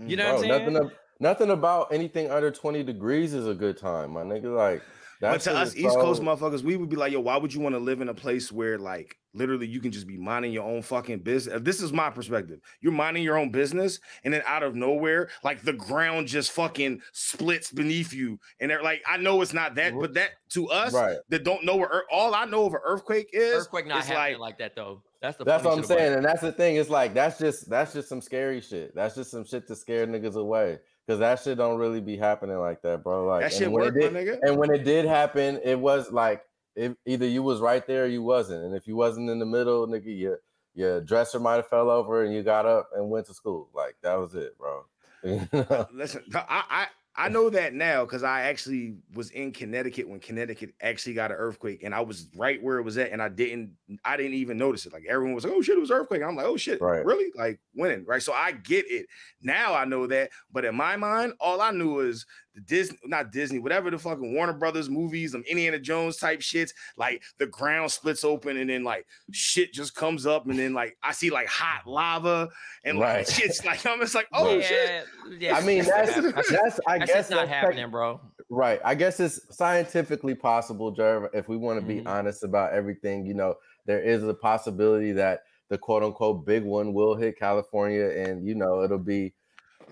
Mm, 0.00 0.10
You 0.10 0.16
know 0.16 0.24
Bro, 0.24 0.32
what 0.32 0.44
I'm 0.44 0.50
saying? 0.50 0.72
nothing, 0.72 0.76
ab- 0.90 0.96
nothing 1.20 1.50
about 1.50 1.92
anything 1.92 2.30
under 2.30 2.50
20 2.50 2.82
degrees 2.82 3.32
is 3.34 3.46
a 3.46 3.54
good 3.54 3.78
time, 3.78 4.10
my 4.10 4.22
nigga. 4.24 4.54
Like 4.54 4.82
But 5.20 5.40
to 5.42 5.56
us 5.56 5.74
East 5.76 5.96
Coast 5.96 6.22
motherfuckers, 6.22 6.62
we 6.62 6.76
would 6.76 6.88
be 6.88 6.96
like, 6.96 7.12
yo, 7.12 7.20
why 7.20 7.36
would 7.36 7.52
you 7.52 7.60
want 7.60 7.74
to 7.74 7.78
live 7.78 8.00
in 8.00 8.08
a 8.08 8.14
place 8.14 8.52
where 8.52 8.78
like 8.78 9.16
literally 9.34 9.66
you 9.66 9.80
can 9.80 9.92
just 9.92 10.06
be 10.06 10.16
minding 10.16 10.52
your 10.52 10.64
own 10.64 10.82
fucking 10.82 11.20
business? 11.20 11.54
Uh, 11.56 11.58
this 11.58 11.80
is 11.80 11.92
my 11.92 12.10
perspective. 12.10 12.60
You're 12.80 12.92
minding 12.92 13.22
your 13.22 13.38
own 13.38 13.50
business, 13.50 13.98
and 14.24 14.32
then 14.34 14.42
out 14.46 14.62
of 14.62 14.74
nowhere, 14.74 15.30
like 15.42 15.62
the 15.62 15.72
ground 15.72 16.28
just 16.28 16.52
fucking 16.52 17.00
splits 17.12 17.70
beneath 17.70 18.12
you. 18.12 18.38
And 18.60 18.70
they're 18.70 18.82
like, 18.82 19.02
I 19.06 19.16
know 19.16 19.40
it's 19.42 19.52
not 19.54 19.74
that, 19.76 19.94
but 19.98 20.14
that 20.14 20.30
to 20.50 20.68
us 20.68 20.92
Right. 20.92 21.16
that 21.28 21.44
don't 21.44 21.64
know 21.64 21.76
where 21.76 22.04
all 22.10 22.34
I 22.34 22.44
know 22.44 22.66
of 22.66 22.74
an 22.74 22.80
earthquake 22.84 23.30
is 23.32 23.54
Earthquake 23.62 23.86
not 23.86 23.98
it's 24.00 24.08
happening 24.08 24.38
like, 24.40 24.50
like, 24.50 24.58
that 24.58 24.76
though. 24.76 25.02
That's 25.22 25.38
the 25.38 25.44
That's 25.44 25.64
what 25.64 25.78
I'm 25.78 25.84
saying, 25.84 26.12
it. 26.12 26.16
and 26.16 26.24
that's 26.24 26.42
the 26.42 26.52
thing. 26.52 26.76
It's 26.76 26.90
like 26.90 27.14
that's 27.14 27.38
just 27.38 27.68
that's 27.70 27.92
just 27.94 28.08
some 28.08 28.20
scary 28.20 28.60
shit. 28.60 28.94
That's 28.94 29.14
just 29.14 29.30
some 29.30 29.44
shit 29.44 29.66
to 29.68 29.74
scare 29.74 30.06
niggas 30.06 30.36
away. 30.36 30.78
Cause 31.08 31.20
that 31.20 31.40
shit 31.40 31.56
don't 31.58 31.78
really 31.78 32.00
be 32.00 32.16
happening 32.16 32.58
like 32.58 32.82
that, 32.82 33.04
bro. 33.04 33.26
Like 33.26 33.42
that 33.42 33.52
and 33.52 33.54
shit 33.54 33.70
when 33.70 33.84
it 33.84 33.94
my 33.94 34.00
did- 34.00 34.12
nigga. 34.12 34.38
And 34.42 34.56
when 34.58 34.70
it 34.72 34.84
did 34.84 35.04
happen, 35.04 35.60
it 35.62 35.78
was 35.78 36.10
like 36.10 36.42
if 36.74 36.94
either 37.06 37.26
you 37.26 37.42
was 37.42 37.60
right 37.60 37.86
there 37.86 38.04
or 38.04 38.08
you 38.08 38.22
wasn't. 38.22 38.64
And 38.64 38.74
if 38.74 38.86
you 38.88 38.96
wasn't 38.96 39.30
in 39.30 39.38
the 39.38 39.46
middle, 39.46 39.86
nigga, 39.86 40.18
your 40.18 40.40
your 40.74 41.00
dresser 41.00 41.38
might 41.38 41.54
have 41.54 41.68
fell 41.68 41.90
over 41.90 42.24
and 42.24 42.34
you 42.34 42.42
got 42.42 42.66
up 42.66 42.90
and 42.94 43.08
went 43.08 43.26
to 43.26 43.34
school. 43.34 43.68
Like 43.72 43.94
that 44.02 44.14
was 44.16 44.34
it, 44.34 44.58
bro. 44.58 44.84
You 45.24 45.48
know? 45.52 45.86
Listen, 45.92 46.22
I 46.34 46.64
I 46.70 46.86
I 47.18 47.28
know 47.30 47.48
that 47.50 47.72
now 47.72 48.04
because 48.04 48.22
I 48.22 48.42
actually 48.42 48.96
was 49.14 49.30
in 49.30 49.50
Connecticut 49.52 50.08
when 50.08 50.20
Connecticut 50.20 50.74
actually 50.82 51.14
got 51.14 51.30
an 51.30 51.38
earthquake, 51.38 51.82
and 51.82 51.94
I 51.94 52.00
was 52.00 52.28
right 52.36 52.62
where 52.62 52.78
it 52.78 52.82
was 52.82 52.98
at, 52.98 53.10
and 53.10 53.22
I 53.22 53.28
didn't 53.30 53.72
I 54.04 54.16
didn't 54.16 54.34
even 54.34 54.58
notice 54.58 54.84
it. 54.84 54.92
Like 54.92 55.04
everyone 55.08 55.34
was 55.34 55.44
like, 55.44 55.52
"Oh 55.54 55.62
shit, 55.62 55.78
it 55.78 55.80
was 55.80 55.90
an 55.90 55.96
earthquake." 55.96 56.22
I'm 56.22 56.36
like, 56.36 56.46
"Oh 56.46 56.56
shit, 56.56 56.80
Right. 56.80 57.04
really?" 57.04 57.32
Like 57.34 57.58
when, 57.72 58.04
right? 58.04 58.22
So 58.22 58.32
I 58.32 58.52
get 58.52 58.84
it 58.90 59.06
now. 59.40 59.74
I 59.74 59.86
know 59.86 60.06
that, 60.06 60.30
but 60.52 60.64
in 60.66 60.74
my 60.74 60.96
mind, 60.96 61.32
all 61.40 61.60
I 61.62 61.70
knew 61.70 62.00
is 62.00 62.26
the 62.56 62.62
Disney, 62.62 62.98
not 63.04 63.30
Disney, 63.30 63.60
whatever 63.60 63.90
the 63.90 63.98
fucking 63.98 64.34
Warner 64.34 64.54
Brothers 64.54 64.90
movies, 64.90 65.30
some 65.32 65.44
Indiana 65.48 65.78
Jones 65.78 66.16
type 66.16 66.40
shits. 66.40 66.70
Like 66.96 67.22
the 67.38 67.46
ground 67.46 67.92
splits 67.92 68.24
open 68.24 68.56
and 68.56 68.68
then 68.68 68.82
like 68.82 69.06
shit 69.30 69.72
just 69.72 69.94
comes 69.94 70.26
up, 70.26 70.46
and 70.46 70.58
then 70.58 70.72
like 70.74 70.96
I 71.04 71.12
see 71.12 71.30
like 71.30 71.46
hot 71.46 71.86
lava 71.86 72.48
and 72.84 72.98
like 72.98 73.16
Right. 73.16 73.28
shit's 73.28 73.64
like 73.64 73.86
I'm 73.86 74.00
just 74.00 74.14
like, 74.16 74.26
oh 74.32 74.60
shit. 74.60 75.04
yeah, 75.30 75.36
yeah, 75.38 75.56
I 75.56 75.60
mean, 75.60 75.84
that's, 75.84 76.14
that's 76.16 76.32
that's, 76.32 76.50
that's 76.50 76.80
I 76.88 76.98
that's 76.98 77.12
guess 77.12 77.18
just 77.18 77.30
not 77.30 77.36
that's 77.36 77.50
tech- 77.50 77.62
happening, 77.62 77.90
bro. 77.90 78.20
Right. 78.48 78.80
I 78.84 78.94
guess 78.94 79.20
it's 79.20 79.40
scientifically 79.56 80.34
possible, 80.34 80.94
Jerv, 80.94 81.28
if 81.34 81.48
we 81.48 81.56
want 81.56 81.80
to 81.80 81.86
be 81.86 82.00
Mhm. 82.00 82.06
honest 82.06 82.42
about 82.44 82.72
everything. 82.72 83.26
You 83.26 83.34
know, 83.34 83.54
there 83.86 84.00
is 84.00 84.22
a 84.22 84.32
possibility 84.34 85.12
that 85.12 85.40
the 85.68 85.76
quote 85.76 86.02
unquote 86.04 86.46
big 86.46 86.62
one 86.64 86.94
will 86.94 87.16
hit 87.16 87.38
California 87.38 88.08
and, 88.08 88.46
you 88.46 88.54
know, 88.54 88.82
it'll 88.82 88.98
be, 88.98 89.34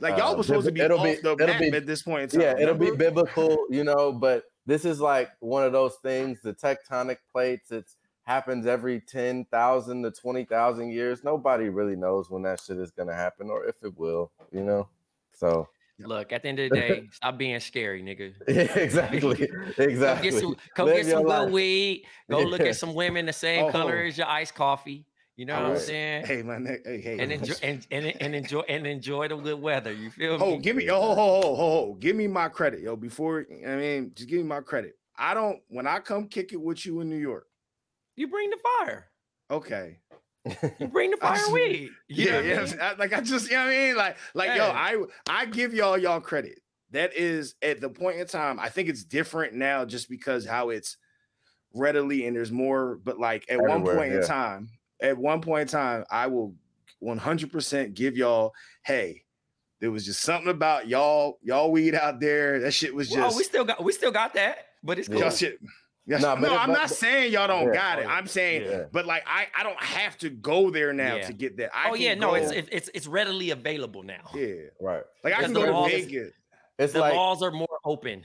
Like 0.00 0.16
y'all 0.18 0.32
Uh, 0.34 0.36
was 0.36 0.46
supposed 0.46 0.66
to 0.66 0.72
be 0.72 0.80
it'll 0.80 0.98
off 0.98 1.04
be- 1.04 1.14
the 1.20 1.32
it'll 1.32 1.46
map 1.46 1.60
be- 1.60 1.68
at 1.72 1.86
this 1.86 2.02
point 2.02 2.22
in 2.24 2.28
time. 2.28 2.40
yeah, 2.40 2.58
it'll 2.62 2.74
be 2.74 2.90
biblical, 2.90 3.56
you 3.70 3.84
know, 3.84 4.12
but 4.12 4.44
this 4.66 4.84
is 4.84 5.00
like 5.00 5.30
one 5.40 5.62
of 5.64 5.72
those 5.72 5.94
things, 6.02 6.40
the 6.42 6.52
tectonic 6.54 7.18
plates, 7.32 7.70
it's 7.70 7.96
happens 8.26 8.66
every 8.66 9.00
10,000 9.00 10.02
to 10.02 10.10
20,000 10.10 10.90
years. 10.90 11.22
Nobody 11.22 11.68
really 11.68 11.94
knows 11.94 12.30
when 12.30 12.42
that 12.42 12.58
shit 12.60 12.78
is 12.78 12.90
going 12.90 13.08
to 13.08 13.14
happen 13.14 13.50
or 13.50 13.66
if 13.66 13.76
it 13.82 13.98
will, 13.98 14.32
you 14.50 14.64
know? 14.64 14.88
So, 15.34 15.68
Look, 16.00 16.32
at 16.32 16.42
the 16.42 16.48
end 16.48 16.58
of 16.58 16.70
the 16.70 16.76
day, 16.76 17.08
stop 17.12 17.36
being 17.38 17.60
scary, 17.60 18.02
nigga. 18.02 18.32
exactly. 18.76 19.46
Come 19.46 19.72
Exactly. 19.78 20.30
get 20.30 20.40
some, 20.40 20.56
come 20.74 20.86
Live 20.86 20.96
get 20.96 21.06
your 21.06 21.18
some 21.18 21.26
life. 21.26 21.50
weed. 21.50 22.04
Go 22.30 22.40
look 22.40 22.62
at 22.62 22.76
some 22.76 22.94
women 22.94 23.26
the 23.26 23.32
same 23.32 23.66
Oh, 23.66 23.70
color 23.70 24.00
oh. 24.02 24.06
as 24.08 24.16
your 24.18 24.26
iced 24.26 24.54
coffee. 24.54 25.04
You 25.36 25.46
know 25.46 25.60
what 25.60 25.72
I'm 25.72 25.78
saying? 25.78 26.26
Hey, 26.26 26.42
my 26.42 26.58
neck. 26.58 26.80
Hey, 26.84 27.00
hey. 27.00 27.18
and 27.18 27.32
enjoy 27.32 27.54
and, 27.62 27.84
and, 27.90 28.06
and 28.20 28.34
enjoy 28.36 28.60
and 28.68 28.86
enjoy 28.86 29.28
the 29.28 29.36
good 29.36 29.60
weather. 29.60 29.92
You 29.92 30.10
feel 30.10 30.34
oh, 30.34 30.38
me? 30.38 30.44
Oh, 30.54 30.58
give 30.58 30.76
me, 30.76 30.88
oh, 30.90 31.00
ho, 31.00 31.14
ho, 31.14 31.14
ho, 31.14 31.40
ho, 31.42 31.54
ho. 31.56 31.94
give 31.98 32.14
me 32.14 32.28
my 32.28 32.48
credit, 32.48 32.80
yo. 32.80 32.94
Before, 32.94 33.44
I 33.66 33.76
mean, 33.76 34.12
just 34.14 34.28
give 34.28 34.38
me 34.38 34.44
my 34.44 34.60
credit. 34.60 34.96
I 35.18 35.34
don't, 35.34 35.58
when 35.68 35.86
I 35.86 35.98
come 35.98 36.28
kick 36.28 36.52
it 36.52 36.60
with 36.60 36.86
you 36.86 37.00
in 37.00 37.08
New 37.10 37.16
York, 37.18 37.46
You 38.16 38.28
bring 38.28 38.50
the 38.50 38.58
fire. 38.78 39.06
okay. 39.50 39.98
You 40.78 40.86
bring 40.88 41.10
the 41.10 41.16
fire 41.20 41.36
just- 41.36 41.52
weed. 41.52 41.90
You 42.08 42.30
know 42.30 42.38
yeah, 42.40 42.54
I 42.54 42.60
yeah. 42.60 42.64
mean? 42.70 42.80
I- 42.80 42.94
Like 42.94 43.12
I 43.12 43.20
just, 43.20 43.50
you 43.50 43.56
know 43.56 43.64
what 43.64 43.72
I 43.72 43.76
mean? 43.76 43.96
Like, 43.96 44.16
like, 44.34 44.56
yo, 44.56 44.64
I 44.66 44.96
I 45.28 45.46
give 45.46 45.74
y'all 45.74 45.98
y'all 45.98 46.20
credit. 46.20 46.60
That 46.90 47.12
is 47.16 47.56
at 47.60 47.80
the 47.80 47.88
point 47.88 48.18
in 48.18 48.26
time. 48.28 48.60
I 48.60 48.68
think 48.68 48.88
it's 48.88 49.02
different 49.02 49.54
now 49.54 49.84
just 49.84 50.08
because 50.08 50.46
how 50.46 50.68
it's 50.70 50.96
readily 51.74 52.24
and 52.26 52.36
there's 52.36 52.52
more, 52.52 53.00
but 53.02 53.18
like 53.18 53.46
at 53.48 53.60
one 53.60 53.80
Everywhere, 53.80 53.96
point 53.96 54.12
in 54.12 54.24
time, 54.24 54.68
at 55.00 55.16
one 55.18 55.40
point 55.40 55.62
in 55.62 55.68
time, 55.68 56.04
I 56.10 56.26
will 56.28 56.54
100% 57.02 57.94
give 57.94 58.16
y'all, 58.16 58.52
hey, 58.84 59.22
there 59.80 59.90
was 59.90 60.04
just 60.06 60.20
something 60.22 60.50
about 60.50 60.88
y'all, 60.88 61.38
y'all 61.42 61.70
weed 61.70 61.94
out 61.94 62.20
there. 62.20 62.60
That 62.60 62.72
shit 62.72 62.94
was 62.94 63.10
Well, 63.10 63.26
just 63.26 63.36
we 63.36 63.44
still 63.44 63.64
got 63.64 63.82
we 63.84 63.92
still 63.92 64.12
got 64.12 64.34
that, 64.34 64.58
but 64.82 64.98
it's 64.98 65.08
cool. 65.08 65.18
y'all 65.18 65.30
shit. 65.30 65.58
Yes. 66.06 66.20
Nah, 66.22 66.34
no, 66.36 66.40
but 66.42 66.52
it- 66.52 66.58
I'm 66.60 66.68
but- 66.68 66.74
not 66.78 66.90
saying 66.90 67.32
y'all 67.32 67.48
don't 67.48 67.68
Yeah. 67.68 67.74
got 67.74 67.98
it. 67.98 68.06
Oh. 68.06 68.10
I'm 68.10 68.26
saying, 68.26 68.62
Yeah. 68.62 68.84
but 68.92 69.04
like 69.06 69.24
I, 69.26 69.46
I 69.58 69.62
don't 69.62 69.82
have 69.82 70.16
to 70.18 70.30
go 70.30 70.70
there 70.70 70.92
now 70.92 71.16
Yeah. 71.16 71.26
to 71.26 71.32
get 71.32 71.56
that. 71.58 71.70
I 71.76 71.90
oh 71.90 71.94
yeah, 71.94 72.14
no, 72.14 72.34
it's 72.34 72.50
go- 72.50 72.56
it- 72.58 72.68
it's 72.72 72.90
it's 72.94 73.06
readily 73.06 73.50
available 73.50 74.02
now. 74.02 74.30
yeah. 74.34 74.54
right. 74.80 75.02
Like 75.22 75.34
I 75.34 75.42
can 75.42 75.52
go 75.52 75.66
to 75.66 75.72
laws- 75.72 75.90
Vegas. 75.90 76.32
It's 76.78 76.92
The 76.94 77.00
like 77.00 77.14
laws 77.14 77.42
are 77.42 77.50
more 77.50 77.78
open. 77.84 78.24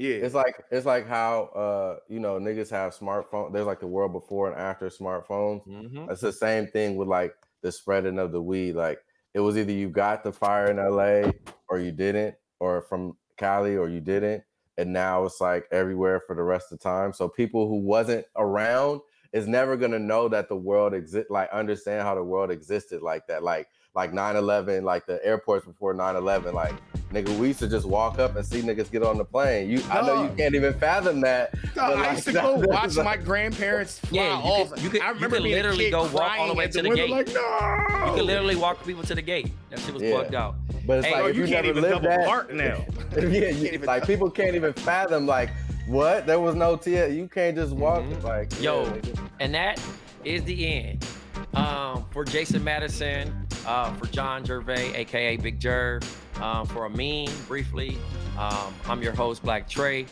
Yeah. 0.00 0.14
it's 0.16 0.34
like 0.34 0.64
it's 0.70 0.86
like 0.86 1.06
how 1.06 1.44
uh 1.54 1.98
you 2.08 2.20
know 2.20 2.38
niggas 2.40 2.70
have 2.70 2.96
smartphone. 2.96 3.52
There's 3.52 3.66
like 3.66 3.80
the 3.80 3.86
world 3.86 4.12
before 4.12 4.50
and 4.50 4.58
after 4.58 4.88
smartphones. 4.88 5.66
Mhm. 5.66 6.10
It's 6.10 6.22
the 6.22 6.32
same 6.32 6.68
thing 6.68 6.96
with 6.96 7.06
like 7.06 7.34
the 7.60 7.70
spreading 7.70 8.18
of 8.18 8.32
the 8.32 8.40
weed. 8.40 8.72
Like 8.76 9.00
it 9.34 9.40
was 9.40 9.58
either 9.58 9.72
you 9.72 9.90
got 9.90 10.24
the 10.24 10.32
fire 10.32 10.70
in 10.70 10.78
LA 10.78 11.30
or 11.68 11.78
you 11.78 11.92
didn't, 11.92 12.34
or 12.60 12.80
from 12.82 13.16
Cali 13.36 13.76
or 13.76 13.88
you 13.90 14.00
didn't. 14.00 14.42
And 14.78 14.90
now 14.92 15.24
it's 15.24 15.40
like 15.40 15.66
everywhere 15.70 16.20
for 16.26 16.34
the 16.34 16.42
rest 16.42 16.72
of 16.72 16.78
the 16.78 16.82
time. 16.82 17.12
So 17.12 17.28
people 17.28 17.68
who 17.68 17.76
wasn't 17.80 18.24
around 18.36 19.02
is 19.34 19.46
never 19.46 19.76
gonna 19.76 19.98
know 19.98 20.28
that 20.28 20.48
the 20.48 20.56
world 20.56 20.94
exist 20.94 21.30
like 21.30 21.50
understand 21.50 22.02
how 22.02 22.14
the 22.14 22.24
world 22.24 22.50
existed 22.50 23.02
like 23.02 23.26
that. 23.26 23.42
Like 23.42 23.68
like 23.94 24.12
9-11, 24.12 24.82
like 24.84 25.04
the 25.06 25.24
airports 25.26 25.66
before 25.66 25.94
9-11, 25.94 26.52
like 26.54 26.74
nigga, 27.12 27.36
we 27.38 27.48
used 27.48 27.58
to 27.58 27.66
just 27.68 27.86
walk 27.86 28.20
up 28.20 28.36
and 28.36 28.46
see 28.46 28.62
niggas 28.62 28.88
get 28.90 29.02
on 29.02 29.18
the 29.18 29.24
plane. 29.24 29.68
You 29.68 29.82
I 29.90 30.00
know 30.06 30.22
you 30.22 30.28
can't 30.36 30.54
even 30.54 30.72
fathom 30.74 31.20
that. 31.22 31.52
Dog, 31.74 31.74
but 31.74 31.82
I 31.82 31.94
like, 32.00 32.12
used 32.12 32.24
to 32.28 32.32
go 32.32 32.54
watch 32.68 32.96
like- 32.96 33.04
my 33.04 33.16
grandparents 33.16 33.98
fly 33.98 34.22
Yeah, 34.22 34.38
you 34.38 34.44
off. 34.44 34.70
could- 34.70 34.82
you 34.82 34.90
could- 34.90 35.00
I 35.02 35.08
you 35.08 35.14
remember 35.14 35.36
could 35.36 35.42
being 35.42 35.54
a 35.54 35.56
literally 35.58 35.84
kid 35.86 35.90
go 35.90 36.02
walk 36.12 36.38
all 36.38 36.46
the 36.48 36.54
way 36.54 36.68
to 36.68 36.82
the 36.82 36.88
window 36.88 37.06
gate. 37.06 37.10
Like, 37.10 37.26
no. 37.34 38.06
You 38.06 38.16
can 38.16 38.26
literally 38.26 38.56
walk 38.56 38.84
people 38.86 39.02
to 39.02 39.14
the 39.14 39.22
gate. 39.22 39.52
That 39.70 39.80
shit 39.80 39.92
was 39.94 40.02
Yeah. 40.04 40.12
bugged 40.18 40.34
out. 40.36 40.54
But 40.86 40.98
it's 40.98 41.06
Hey, 41.08 41.12
like 41.14 41.22
Bro, 41.22 41.30
if 41.30 41.36
you 41.36 41.42
you, 41.42 41.48
can't 41.48 41.66
never 41.66 41.78
even 41.78 41.90
lived 41.90 42.02
double 42.04 42.16
that, 42.16 42.26
park 42.28 42.52
now. 42.52 42.84
yeah, 43.16 43.48
you, 43.48 43.78
like 43.78 44.06
people 44.06 44.30
can't 44.30 44.54
even 44.54 44.72
fathom 44.72 45.26
like 45.26 45.50
what 45.88 46.26
there 46.28 46.38
was 46.38 46.54
no 46.54 46.76
T. 46.76 46.92
You 46.92 47.28
can't 47.32 47.56
just 47.56 47.72
walk 47.72 48.02
Mhm. 48.04 48.22
like 48.22 48.62
Yo. 48.62 48.84
yeah. 48.84 49.00
And 49.40 49.54
that 49.54 49.80
is 50.24 50.44
the 50.44 50.66
end. 50.66 51.04
Um, 51.54 52.06
for 52.10 52.24
Jason 52.24 52.62
Madison, 52.62 53.46
uh, 53.66 53.92
for 53.94 54.06
John 54.06 54.44
Jervay, 54.44 54.94
aka 54.94 55.36
Big 55.36 55.58
Jerv, 55.58 56.04
um, 56.40 56.66
for 56.66 56.84
Amin, 56.86 57.28
briefly. 57.48 57.98
Um, 58.38 58.74
I'm 58.86 59.02
your 59.02 59.12
host, 59.12 59.42
Black 59.42 59.68
Trey. 59.68 60.06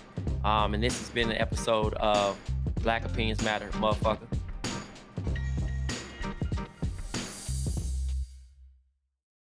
Um, 0.45 0.75
and 0.75 0.83
this 0.83 0.99
has 0.99 1.11
been 1.11 1.31
an 1.31 1.39
episode 1.39 1.95
of 1.95 2.39
Black 2.83 3.05
Opinions 3.05 3.43
Matter, 3.43 3.69
motherfucker. 3.75 4.27